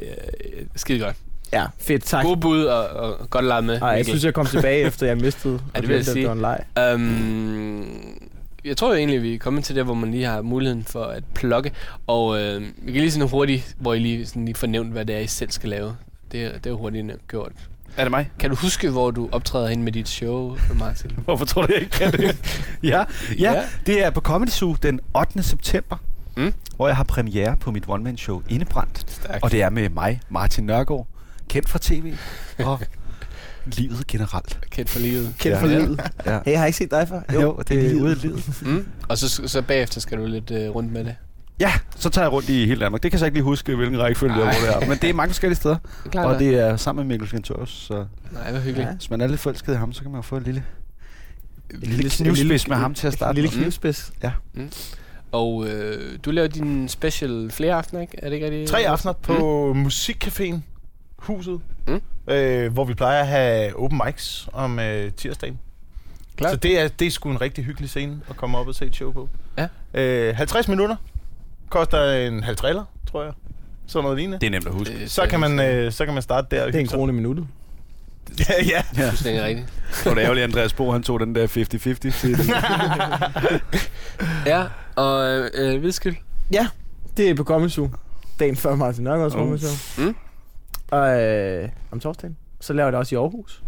[0.75, 1.15] skide godt.
[1.53, 2.25] Ja, fedt, tak.
[2.25, 3.81] God bud og, og godt leget med.
[3.81, 5.59] Ej, jeg synes, jeg kom tilbage, efter jeg mistede.
[5.75, 6.15] Ja, det vil jeg og sige.
[6.15, 6.65] Det var en leg.
[6.79, 8.19] Øhm,
[8.65, 11.03] jeg tror jo egentlig, vi er kommet til der, hvor man lige har muligheden for
[11.03, 11.71] at plukke.
[12.07, 15.05] Og øh, vi kan lige sådan hurtigt, hvor I lige, sådan lige får nævnt, hvad
[15.05, 15.95] det er, I selv skal lave.
[16.31, 17.51] Det, er- det er jo hurtigt gjort.
[17.97, 18.31] Er det mig?
[18.39, 21.11] Kan du huske, hvor du optræder hen med dit show, Martin?
[21.25, 22.37] Hvorfor tror du, jeg ikke kan det?
[22.83, 23.03] ja,
[23.39, 25.43] ja, det er på Comedy Zoo den 8.
[25.43, 25.97] september,
[26.37, 26.53] Mm.
[26.75, 29.05] hvor jeg har premiere på mit one-man-show Indebrændt.
[29.11, 29.43] Stærkt.
[29.43, 31.07] Og det er med mig, Martin Nørgaard,
[31.49, 32.13] kendt fra tv
[32.59, 32.79] og
[33.77, 34.59] livet generelt.
[34.71, 35.33] Kendt for livet.
[35.39, 35.61] Kendt Ja.
[35.61, 36.01] for livet.
[36.25, 36.39] Ja.
[36.45, 37.21] Hey, jeg har ikke set dig før.
[37.33, 38.61] Jo, det er ude i livet.
[38.61, 38.87] Mm.
[39.09, 41.15] Og så, så bagefter skal du lidt øh, rundt med det.
[41.59, 43.03] Ja, så tager jeg rundt i hele Danmark.
[43.03, 44.87] Det kan jeg så ikke lige huske, hvilken rækkefølge det er.
[44.87, 45.75] Men det er mange forskellige steder.
[46.11, 48.87] Klart, Og det er sammen med Mikkel Skantorius, så Nej, hvor hyggeligt.
[48.89, 48.93] Ja.
[48.95, 50.63] hvis man er lidt forelsket i ham, så kan man jo få en lille,
[51.73, 53.63] en lille lille- knivspids lille- med ham til at starte En lille med.
[53.63, 54.13] knivspids.
[55.31, 58.13] Og øh, du laver din special flere aftener, ikke?
[58.17, 58.69] Er det ikke rigtigt?
[58.69, 59.85] Tre aftener på mm.
[59.85, 60.55] Musikcaféen
[61.17, 62.01] Huset, Mm.
[62.33, 65.59] øh, hvor vi plejer at have open mics om øh, tirsdagen.
[66.37, 66.51] Klart.
[66.51, 68.85] Så det er, det er sgu en rigtig hyggelig scene at komme op og se
[68.85, 69.29] et show på.
[69.57, 69.67] Ja.
[69.93, 70.95] Øh, 50 minutter.
[71.69, 73.33] Koster en halv trailer, tror jeg.
[73.87, 74.39] Sådan noget lignende.
[74.39, 74.99] Det er nemt at huske.
[74.99, 76.65] Det, Så kan, man, øh, så kan man starte der.
[76.65, 77.47] Det er en krone i minuttet.
[78.39, 78.53] Ja,
[78.97, 79.11] ja.
[79.23, 79.67] Det er rigtigt.
[80.05, 82.37] Og det er ærgerligt, Andreas Bo, han tog den der 50-50 til.
[84.45, 84.65] Ja,
[84.95, 86.15] og øh, øh, Hvidskæld.
[87.17, 87.89] Det er på Comedy Zoo.
[88.39, 89.41] Dagen før Martin Nørgaards Oh.
[89.51, 89.57] oh.
[89.59, 90.05] Show.
[90.05, 90.15] Mm.
[90.91, 92.37] Og øh, om torsdagen.
[92.59, 93.63] Så laver jeg det også i Aarhus.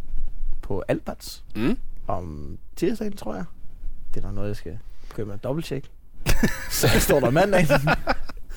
[0.62, 1.44] På Alberts.
[1.56, 1.78] Mm.
[2.08, 3.44] Om tirsdagen, tror jeg.
[4.14, 4.78] Det er der noget, jeg skal
[5.10, 5.88] begynde med at dobbelttjekke.
[6.70, 7.68] så står der mandag.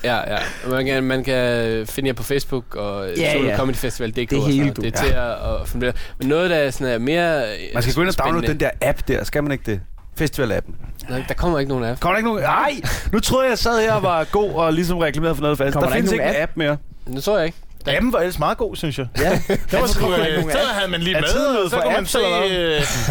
[0.04, 0.38] Ja, ja.
[0.68, 3.56] Man kan, man kan finde jer på Facebook og Ja, Solo ja.
[3.56, 4.16] Comedy Festival.dk.
[4.16, 4.82] Det er sådan hele, du.
[4.82, 5.92] Det er til at, at finde.
[6.18, 8.60] Men noget, der er, sådan, er mere øh, Man skal gå ind og downloade den
[8.60, 9.24] der app der.
[9.24, 9.80] Skal man ikke det?
[10.20, 10.74] Festival-appen.
[11.08, 12.00] Der, der kommer ikke nogen af.
[12.00, 12.42] Kommer der ikke nogen?
[12.42, 12.80] Nej!
[13.12, 15.72] Nu troede jeg, jeg sad her og var god og ligesom reklamerede for noget fast.
[15.72, 16.76] Kommer Der, der ikke findes ikke en app mere.
[17.14, 17.58] Det tror jeg ikke.
[17.86, 19.06] Appen var ellers meget god, synes jeg.
[19.18, 19.30] ja.
[19.70, 21.22] Der var sgu, kommer der ikke øh, så havde man lige med,
[21.64, 22.18] og så for kunne man se...
[22.18, 22.24] øh,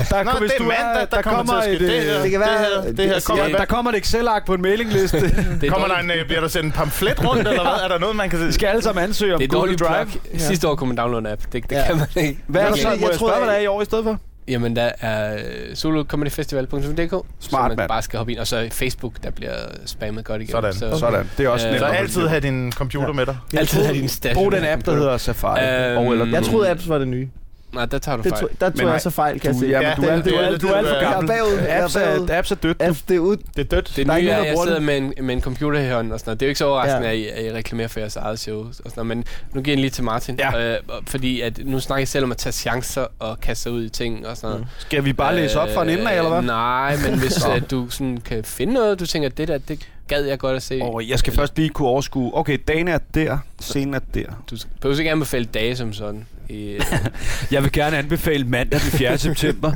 [0.09, 2.21] Der, Nå, hvis det er du mandag, der kommer til at ske det her.
[2.21, 4.53] Det kan være- Det her, det her det- kommer, Ja, der kommer et Excel-ark på
[4.53, 5.19] en mailingliste.
[5.21, 7.83] Det er kommer der en, øh, bliver der sendt en pamflet rundt, eller hvad?
[7.83, 10.39] Er der noget, man kan skal alle sammen ansøge om Det er Google dårligt Drive.
[10.39, 11.41] Sidste år kunne man downloade en app.
[11.53, 12.39] Det, det kan man ikke.
[12.47, 13.07] Hvad er der Jeg- så?
[13.09, 14.17] jeg tror, hvad der er i år i stedet for?
[14.47, 17.87] Jamen, der er øh, solocomedifestival.dk, så man mand.
[17.87, 18.39] bare skal hoppe ind.
[18.39, 19.53] Og så Facebook, der bliver
[19.85, 20.73] spammet godt igennem.
[20.73, 20.73] Sådan.
[20.93, 21.29] Så, Sådan.
[21.37, 21.79] Det er også Øh, nemt.
[21.81, 23.37] Så altid have din computer med dig.
[23.57, 24.33] altid have din stash.
[24.35, 25.91] Brug den app, der hedder Safari.
[25.91, 27.29] Øhm, og eller Jeg troede, apps var det nye.
[27.73, 28.41] Nej, der tager du Det fejl.
[28.41, 29.65] tog, der Men tog nej, jeg så fejl, kan jeg Du, se.
[29.67, 31.09] ja, men Ja, du, det- er, det- du, er, du er alt for det- jeg
[31.09, 31.27] er gammel.
[31.27, 31.57] bagud.
[31.67, 32.81] Er Apps er, apps er dødt.
[32.81, 33.37] Apps, det er ud.
[33.37, 33.93] Det er dødt.
[33.95, 36.29] Det er nye er, jeg sidder med en, med en computer i hånden og sådan
[36.29, 36.39] noget.
[36.39, 37.13] Det er jo ikke så overraskende, Ja.
[37.13, 38.59] at, I, at I reklamerer for jeres eget show.
[38.67, 39.07] Og sådan noget.
[39.07, 40.39] Men nu giver jeg lige til Martin.
[40.39, 40.73] Ja.
[40.73, 43.83] Øh, fordi at nu snakker jeg selv om at tage chancer og kaste sig ud
[43.83, 44.67] i ting og sådan noget.
[44.79, 46.39] Skal vi bare læse op fra en ende af, eller hvad?
[46.39, 49.79] Øh, Nej, men hvis at du sådan kan finde noget, du tænker, det der, det
[50.13, 50.79] gad jeg godt at se.
[50.81, 52.35] Og jeg skal først lige kunne overskue.
[52.37, 54.43] Okay, dagen er der, scenen er der.
[54.49, 56.25] Du skal- behøver ikke anbefale dage som sådan.
[56.49, 56.77] I,
[57.51, 59.17] Jeg vil gerne anbefale mandag den 4.
[59.17, 59.71] september.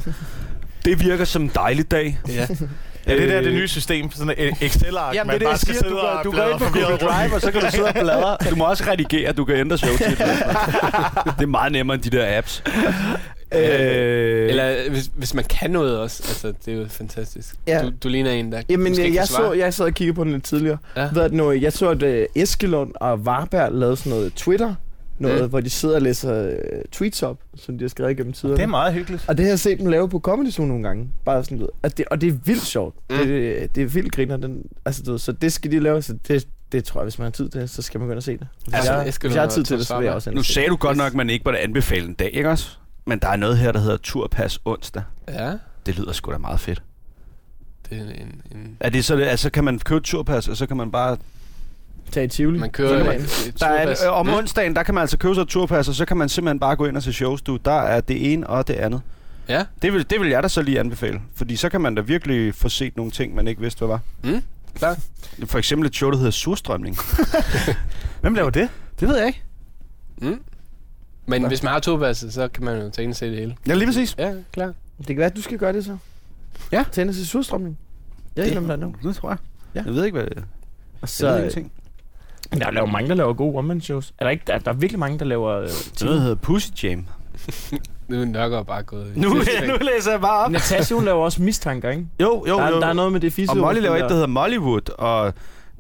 [0.85, 2.19] Det virker som en dejlig dag.
[2.27, 2.47] ja.
[3.07, 4.11] Ja, det der er det Øh, nye system.
[4.11, 5.83] Sådan et Excel-ark, Jamen, man det er det, bare jeg skal siger.
[5.83, 6.97] Du sidde går, og du går ind på Google.
[6.97, 8.37] Drive, og så kan du sidde og bladre.
[8.49, 10.25] Du må også redigere, du kan ændre showtitler.
[11.37, 12.63] det er meget nemmere end de der apps.
[13.55, 16.23] Øh, Eller hvis, hvis man kan noget også.
[16.27, 17.55] Altså, det er jo fantastisk.
[17.67, 17.81] Ja.
[17.83, 19.47] Du, du ligner en, der Jamen, måske jeg, kan jeg, svare.
[19.47, 20.77] så, jeg sad og kiggede på den lidt tidligere.
[20.97, 21.09] Ja.
[21.09, 21.51] Hvad det nu?
[21.51, 22.09] Jeg så, at uh,
[22.41, 24.75] Eskelund og Varberg lavede sådan noget Twitter
[25.19, 25.49] noget, Mm.
[25.49, 26.55] hvor de sidder og læser øh,
[26.91, 28.57] tweets op, som de har skrevet gennem tiderne.
[28.57, 29.25] Det er meget hyggeligt.
[29.27, 31.09] Og det har jeg set dem lave på Comedy Zoo nogle gange.
[31.25, 31.67] Bare sådan, ved.
[31.83, 32.95] Og det, og det er vildt sjovt.
[33.09, 33.17] Mm.
[33.17, 34.37] Det, det, er vildt griner.
[34.37, 36.01] Den, altså, du ved, så det skal de lave.
[36.01, 38.11] Så det, det tror jeg, hvis man har tid til det, så skal man gå
[38.11, 38.47] ind og se det.
[38.65, 40.65] Hvis, Altså, jeg, hvis jeg har tid til det, så vil jeg også Nu sagde
[40.65, 40.71] det.
[40.71, 42.77] du godt nok, at man ikke måtte anbefale en dag, ikke også?
[43.07, 45.03] Men der er noget her, der hedder Turpas onsdag.
[45.27, 45.53] Ja,
[45.85, 46.83] Det lyder sgu da meget fedt.
[47.89, 50.65] det er en, en Er det så, det, altså kan man købe turpas, og så
[50.65, 51.17] kan man bare...
[52.11, 52.59] Tag i Tivoli.
[52.59, 54.03] man kører et Der er, turpas.
[54.05, 56.29] øh, om onsdagen, der kan man altså købe sig et turpas, og så kan man
[56.29, 57.57] simpelthen bare gå ind og se shows, du.
[57.65, 59.01] Der er det ene og det andet.
[59.49, 61.21] Ja, Det vil, det vil jeg da så lige anbefale.
[61.35, 63.99] Fordi så kan man da virkelig få set nogle ting, man ikke vidste, hvad var.
[64.23, 64.41] mm,
[64.75, 64.97] klar.
[65.45, 66.97] For eksempel et show, der hedder Surstrømning.
[68.21, 68.69] Hvem laver det?
[68.99, 69.43] Det ved jeg ikke.
[70.21, 70.41] Mm.
[71.27, 73.55] Men hvis man har turpasset, så kan man jo tage ind og se det hele.
[73.67, 74.15] Ja, lige præcis.
[74.17, 74.73] Ja, klar.
[74.97, 75.97] Det kan være, at du skal gøre det så.
[76.71, 76.79] Ja.
[77.07, 77.77] Og se surstrømning.
[78.35, 79.09] Jeg ved ikke, hvem der er nu.
[79.09, 79.37] Det tror jeg.
[79.75, 79.81] Ja.
[79.85, 80.41] Jeg ved ikke, hvad det er.
[81.01, 81.71] Og Så, jeg ved øh, ingenting.
[82.61, 84.13] der er jo mange, der laver gode one shows.
[84.19, 86.03] Er der, ikke, der, der er virkelig mange, der laver øh, Det er ting.
[86.05, 87.05] noget, der hedder Pussy Jam.
[88.07, 89.17] Nu er Nørgaard bare gået.
[89.17, 89.35] Nu, nu
[89.95, 90.51] læser jeg bare op.
[90.51, 92.07] Natasha, hun laver også mistanker, ikke?
[92.21, 92.75] Jo, jo, Der, jo.
[92.75, 93.51] er- der er noget med det fisse.
[93.51, 95.33] Og Molly laver et, der hedder Mollywood, og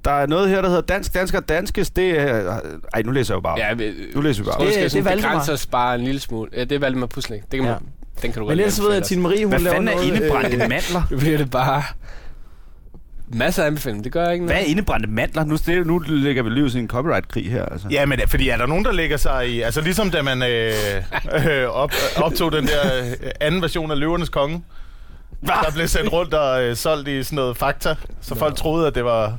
[0.07, 1.89] der er noget her, der hedder Dansk, Dansker, Danskes.
[1.89, 2.59] Det er...
[2.93, 3.59] Ej, nu læser jeg jo bare.
[3.59, 4.59] Ja, vi, Nu læser vi bare.
[4.59, 6.49] Det- det, skal det er begrænse os bare en lille smule.
[6.55, 7.41] Ja, det er Valdemar Pusling.
[7.51, 7.77] Det kan man, Ja.
[8.21, 9.87] Den kan du Men ellers så ved jeg, at Tine Marie, hun Hvad laver fanden
[9.89, 10.07] er noget...
[10.07, 11.01] indebrændte øh, mandler?
[11.11, 11.83] Nu bliver det bare
[13.33, 14.03] masser af anbefalinger.
[14.03, 14.71] Det gør jeg ikke Hvad er noget.
[14.71, 15.43] indebrændte mandler?
[15.43, 17.87] Nu, det, nu lægger vi livet i en copyright-krig her, altså.
[17.91, 19.61] Ja, men fordi er der nogen, der lægger sig i...
[19.61, 20.73] Altså ligesom da man øh,
[21.61, 24.63] øh, op, optog den der øh, anden version af Løvernes Konge.
[25.45, 28.95] Der blev sendt rundt og øh, solgt i sådan noget fakta, så folk troede, at
[28.95, 29.25] det var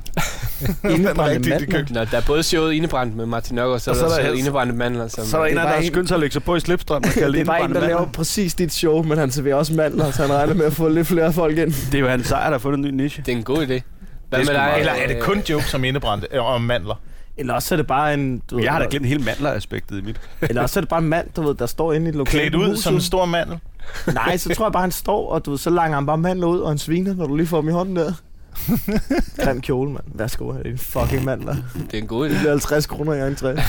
[0.81, 1.59] den rigtige mandler.
[1.71, 1.93] køkken.
[1.95, 4.23] Nå, der er både showet Indebrændt med Martin Nørgaard, så, Og så der er der
[4.29, 5.07] ellers- Indebrændte Mandler.
[5.07, 7.01] Som, Så er der en, der har skyndt sig at lægge sig på i slipstrøm
[7.03, 10.21] Det er bare en, der laver præcis dit show, men han serverer også mandler, så
[10.21, 11.71] han regner med at få lidt flere folk ind.
[11.91, 13.23] Det er jo hans sejr, der har fundet en ny niche.
[13.25, 13.81] Det er en god idé.
[14.29, 14.53] Hvad med dig?
[14.55, 17.01] meget- Eller er det øh, kun jokes om indebrændte øh, om mandler?
[17.39, 18.41] Eller også er det bare en...
[18.49, 20.19] Du ved, Jeg har da glemt hele mandler-aspektet i mit.
[20.49, 22.39] Eller også er det bare en mand, du ved, der står inde i et lokale.
[22.39, 22.83] Klædt på ud huset.
[22.83, 23.59] som en stor mandel?
[24.13, 26.47] Nej, så tror jeg bare, han står, og du ved, så langer han bare mandler
[26.47, 28.13] ud, og han sviner, når du lige får dem i hånden der.
[29.45, 30.03] Grim kjole, mand.
[30.15, 31.55] Værsgo, det er en fucking mandler.
[31.91, 32.39] Det er en god Det idé.
[32.39, 33.61] bliver 50 kroner i entré.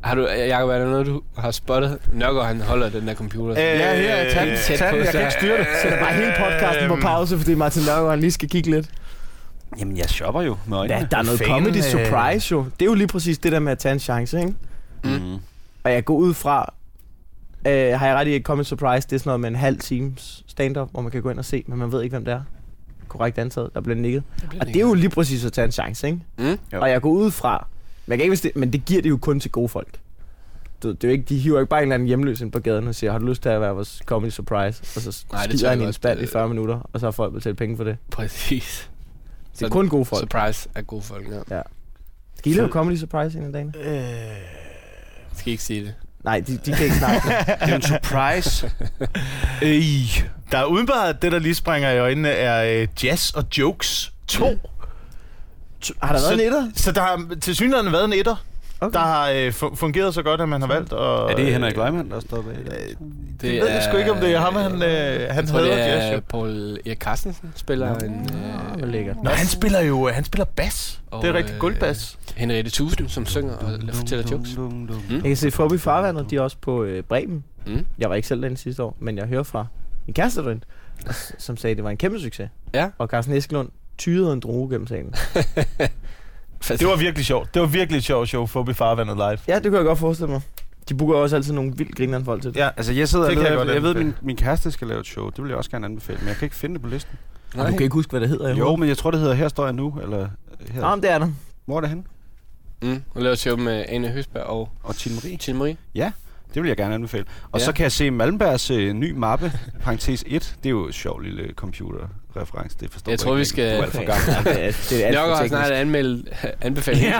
[0.00, 1.98] Har du, Jacob, er der noget, du har spottet?
[2.12, 3.50] Nørgaard, han holder den der computer.
[3.52, 4.56] Øh, Ja, her, tag den.
[4.90, 4.96] på.
[4.96, 5.66] Jeg kan ikke styre det.
[5.82, 7.02] Så er bare hele podcasten på Øhm.
[7.02, 8.86] pause, fordi Martin Nørgaard han lige skal kigge lidt.
[9.78, 10.98] Jamen, jeg shopper jo med øjnene.
[10.98, 12.64] Ja, der er noget fanden, comedy øh, surprise jo.
[12.64, 14.54] Det er jo lige præcis det der med at tage en chance, ikke?
[15.04, 15.34] Mm.
[15.84, 16.72] Og jeg går ud fra,
[17.66, 19.78] øh, har jeg ret i, at comedy surprise, det er sådan noget med en halv
[19.78, 22.34] times stand-up, hvor man kan gå ind og se, men man ved ikke, hvem det
[22.34, 22.40] er.
[23.08, 24.22] Korrekt antaget, der bliver nikket.
[24.60, 26.20] Og det er jo lige præcis at tage en chance, ikke?
[26.38, 26.58] Mm?
[26.72, 26.80] Jo.
[26.80, 27.66] Og jeg går ud fra,
[28.06, 29.98] men, jeg kan ikke, det, men det giver det jo kun til gode folk.
[30.82, 32.52] Du, ved, det er jo ikke, de hiver ikke bare en eller anden hjemløs ind
[32.52, 34.82] på gaden og siger, har du lyst til at være vores comedy surprise?
[34.96, 37.06] Og så Nej, det skider han i en spand i øh, 40 minutter, og så
[37.06, 37.96] har folk betalt penge for det.
[38.10, 38.90] Præcis.
[39.58, 40.20] Det er kun gode folk.
[40.20, 41.60] Surprise er gode folk, ja.
[42.38, 43.72] Skal I lave comedy surprise en af dagene?
[45.36, 45.94] Skal I ikke sige det?
[46.24, 47.28] Nej, de, de kan ikke snakke.
[47.64, 48.72] Det er en surprise.
[49.62, 50.28] Ej.
[50.52, 54.46] Der er udenbart det, der lige springer i øjnene, er øh, jazz og jokes 2.
[56.02, 56.70] har der været en etter?
[56.74, 58.44] Så der har til synligheden været en etter,
[58.80, 58.92] Okay.
[58.98, 60.98] der har øh, fu- fungeret så godt, at man har valgt at...
[60.98, 62.66] Er det Henrik øh, Leimann, der står bag det?
[62.68, 65.58] Det det ved jeg sgu ikke, om det er ham, han, øh, han Jeg tror,
[65.60, 66.20] det hader jazz, er.
[66.20, 68.12] Paul Erik Carstensen, spiller en...
[68.12, 69.16] Hvor Øh, lækkert.
[69.22, 71.00] Nå, han spiller jo han spiller bas.
[71.10, 72.18] Og, det er rigtig øh, guldbas.
[72.36, 74.58] Henriette Tusen, som synger og fortæller jokes.
[75.10, 77.44] Jeg kan se Fobi Farvandet, de er også på øh, Bremen.
[77.66, 77.86] Mm.
[77.98, 79.66] Jeg var ikke selv derinde sidste år, men jeg hører fra
[80.06, 80.64] min kæreste derinde,
[81.38, 82.48] som sagde, at det var en kæmpe succes.
[82.74, 82.88] Ja.
[82.98, 83.68] Og Carsten Eskelund
[83.98, 85.14] tyrede en droge gennem salen.
[86.68, 87.54] Det var virkelig sjovt.
[87.54, 89.38] Det var virkelig et sjovt show, Fobi Farvandet live.
[89.48, 90.40] Ja, det kunne jeg godt forestille mig.
[90.88, 92.60] De booker også altid nogle vildt grinerende folk til det.
[92.60, 94.88] Ja, Altså, jeg sidder Det og jeg leder, jeg, jeg ved, min, min kæreste skal
[94.88, 95.30] lave et show.
[95.30, 97.18] Det vil jeg også gerne anbefale, men jeg kan ikke finde det på listen.
[97.58, 98.56] Og du kan ikke huske, hvad det hedder.
[98.56, 100.28] Jo, men jeg tror, det hedder Her står jeg nu, eller
[100.70, 100.80] her.
[100.80, 101.28] Nå, men det er der.
[101.66, 102.04] Hvor er det henne?
[102.82, 103.02] Mm.
[103.08, 105.36] Hun laver show med Ane Høsberg og Og Tine Marie.
[105.36, 105.76] Tine Marie.
[106.54, 107.24] Det vil jeg gerne anbefale.
[107.52, 107.64] Og Ja.
[107.64, 110.56] så kan jeg se Malmbergs øh, ny mappe, parentes 1.
[110.62, 112.76] Det er jo et sjovt lille computerreference.
[112.80, 114.54] Det forstår Jeg tror, ikke, vi skal- Du er alt for Ja, gammel.
[114.54, 116.28] det er, det er alt for har snart anmeldt
[116.60, 117.14] anbefalet hele,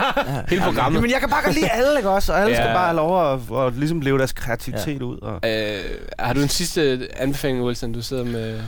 [0.49, 1.01] hele programmet.
[1.01, 2.33] Men jeg kan bare godt lide alle, ikke også?
[2.33, 2.61] Og alle Ja.
[2.61, 5.17] skal bare have lov at, at ligesom leve deres kreativitet ud.
[5.17, 5.49] Og...
[5.49, 5.79] Øh,
[6.19, 7.93] har du en sidste anbefaling, Wilson?
[7.93, 8.59] Du sidder med...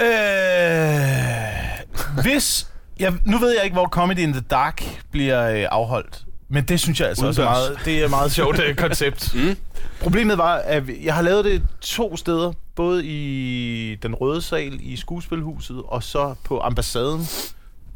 [0.00, 2.66] Øh, hvis...
[3.00, 6.24] Ja, nu ved jeg ikke, hvor Comedy in the Dark bliver øh, afholdt.
[6.48, 9.34] Men det synes jeg altså også er meget, det er et meget sjovt øh, koncept.
[9.34, 9.56] Mm?
[10.00, 12.52] Problemet var, at jeg har lavet det to steder.
[12.74, 17.20] Både i den røde sal i skuespilhuset, og så på ambassaden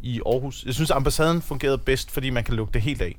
[0.03, 0.65] i Aarhus.
[0.67, 3.19] Jeg synes, ambassaden fungerede bedst, fordi man kan lukke det helt af.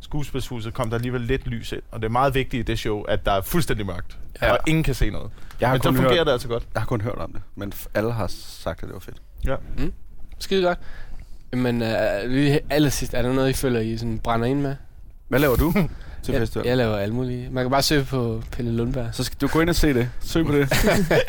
[0.00, 3.02] Skuespilshuset kom der alligevel lidt lys ind, og det er meget vigtigt i det show,
[3.02, 4.46] at der er fuldstændig mørkt, Ja.
[4.46, 4.52] ja.
[4.52, 5.30] og ingen kan se noget.
[5.60, 6.62] Jeg har, Men så kun fungerer hørt, det altså godt.
[6.74, 9.16] jeg har kun hørt om det, men alle har sagt, at det var fedt.
[10.38, 10.78] Skide godt.
[11.52, 11.88] Men øh,
[12.30, 14.74] lige allersidst, er der noget, I føler, I sådan brænder ind med?
[15.28, 15.72] Hvad laver du
[16.22, 16.66] til Jeg, festival?
[16.66, 17.52] jeg laver alt muligt.
[17.52, 19.06] Man kan bare søge på Pelle Lundberg.
[19.12, 20.08] Så skal du gå ind og se det.
[20.20, 20.68] Søg på det.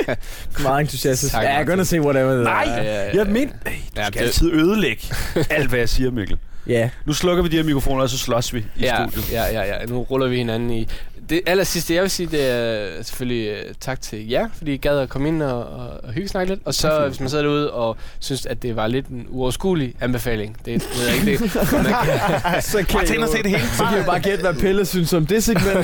[0.64, 1.34] Meget entusiastisk.
[1.34, 2.44] Tak, Ja, jeg er gonna say whatever.
[2.44, 2.64] Nej!
[2.68, 3.18] Ja, ja, ja.
[3.18, 5.02] Jeg mener, hey, du Ja, skal det- altid ødelægge
[5.50, 6.38] alt, hvad jeg siger, Mikkel.
[6.68, 6.90] Ja.
[7.06, 9.32] Nu slukker vi de her mikrofoner, og så slås vi i ja, studiet.
[9.32, 9.86] ja, ja, ja.
[9.86, 10.88] Nu ruller vi hinanden i.
[11.30, 14.78] Det aller sidste, jeg vil sige, det er selvfølgelig uh, tak til jer, fordi I
[14.78, 16.62] gad at komme ind og, og, og hygge snakke lidt.
[16.66, 20.58] Og så, hvis man sidder derude og synes, at det var lidt en uoverskuelig anbefaling,
[20.66, 23.68] det ved jeg ikke, det man kan, Så kan og se det hele.
[23.78, 25.66] Så kan jeg bare gætte, hvad Pelle synes om det segment.
[25.66, 25.84] Det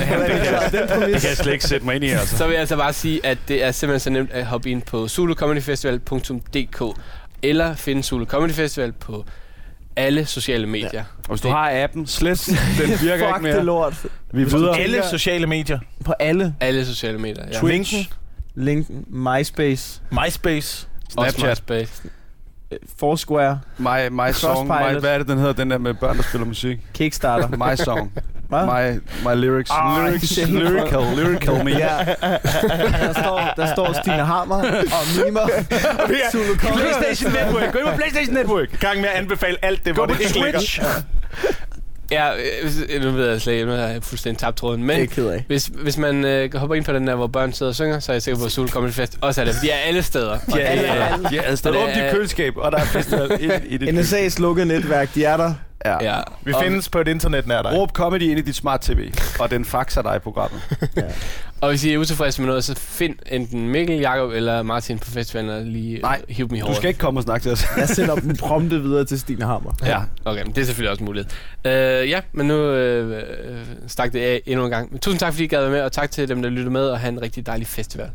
[0.72, 2.36] Det den kan jeg slet ikke sætte mig ind i, altså.
[2.36, 4.82] så vil jeg altså bare sige, at det er simpelthen så nemt at hoppe ind
[4.82, 6.82] på zulucomedyfestival.dk
[7.42, 9.24] eller finde Zulu Comedy Festival på
[9.96, 10.90] alle sociale medier.
[10.92, 10.98] Ja.
[11.00, 12.46] Og hvis du har appen, slet
[12.78, 13.64] den virker ikke Fuck det mere.
[13.64, 14.04] lort.
[14.32, 14.78] Vi er videre.
[14.78, 15.78] Alle sociale medier.
[16.04, 16.54] På alle.
[16.60, 17.44] Alle sociale medier.
[17.52, 17.58] Ja.
[17.58, 18.10] Twitch,
[18.54, 20.88] Linken, MySpace, MySpace.
[21.16, 22.02] Også Snapchat, MySpace.
[22.70, 26.16] øh, Foursquare, my, my song, my, hvad er det, den hedder, den der med børn,
[26.16, 26.78] der spiller musik?
[26.94, 27.48] Kickstarter.
[27.48, 28.12] My song,
[28.48, 28.64] Hvad?
[28.66, 31.70] my, my lyrics, Ej, lyrics, lyrical, lyrical me.
[31.70, 32.14] Ja.
[33.06, 35.48] Der står, der står Stine Hammer og mimer.
[36.58, 38.80] PlayStation Network, gå ind på PlayStation Network.
[38.80, 40.50] Gang med at anbefale alt det, Gå hvor det ikke ligger.
[40.52, 40.80] Twitch.
[42.10, 42.30] Ja,
[42.94, 44.88] øh, nu ved jeg slet ikke, nu har jeg fuldstændig tabt tråden.
[44.88, 47.52] Det er Men jeg hvis, hvis man øh, hopper ind på den der, hvor børn
[47.52, 49.54] sidder og synger, så er jeg sikker på, at Zulu Comedy Fest også er det.
[49.62, 50.38] De er alle steder.
[50.38, 52.56] De er, Og det ja, er- ja, ja, der Og er det åbent i køleskab,
[52.56, 53.98] og der er festival ind i det.
[53.98, 55.54] NSA's lukkede netværk, de er der.
[55.84, 56.04] Ja.
[56.04, 56.20] Ja.
[56.44, 57.72] Vi og, findes på et internet nær dig.
[57.72, 60.60] Råb comedy ind i dit smart tv, og den faxer dig i programmet.
[61.60, 65.10] og hvis I er utilfredse med noget, så find enten Mikkel, Jakob eller Martin på
[65.10, 66.76] festivalen og lige Nej, hive dem i Du håret.
[66.76, 67.64] skal ikke komme og snakke til os.
[67.76, 69.72] Jeg sender dem prompte videre til Stine Hammer.
[69.86, 70.00] Ja.
[70.24, 71.26] Okay, men det er selvfølgelig også muligt.
[71.64, 71.70] Uh,
[72.10, 74.90] ja, men nu øh, øh, stak det af endnu en gang.
[74.90, 76.88] Men tusind tak, fordi I gad være med, og tak til dem, der lyttede med,
[76.88, 78.10] og have en rigtig dejlig festival.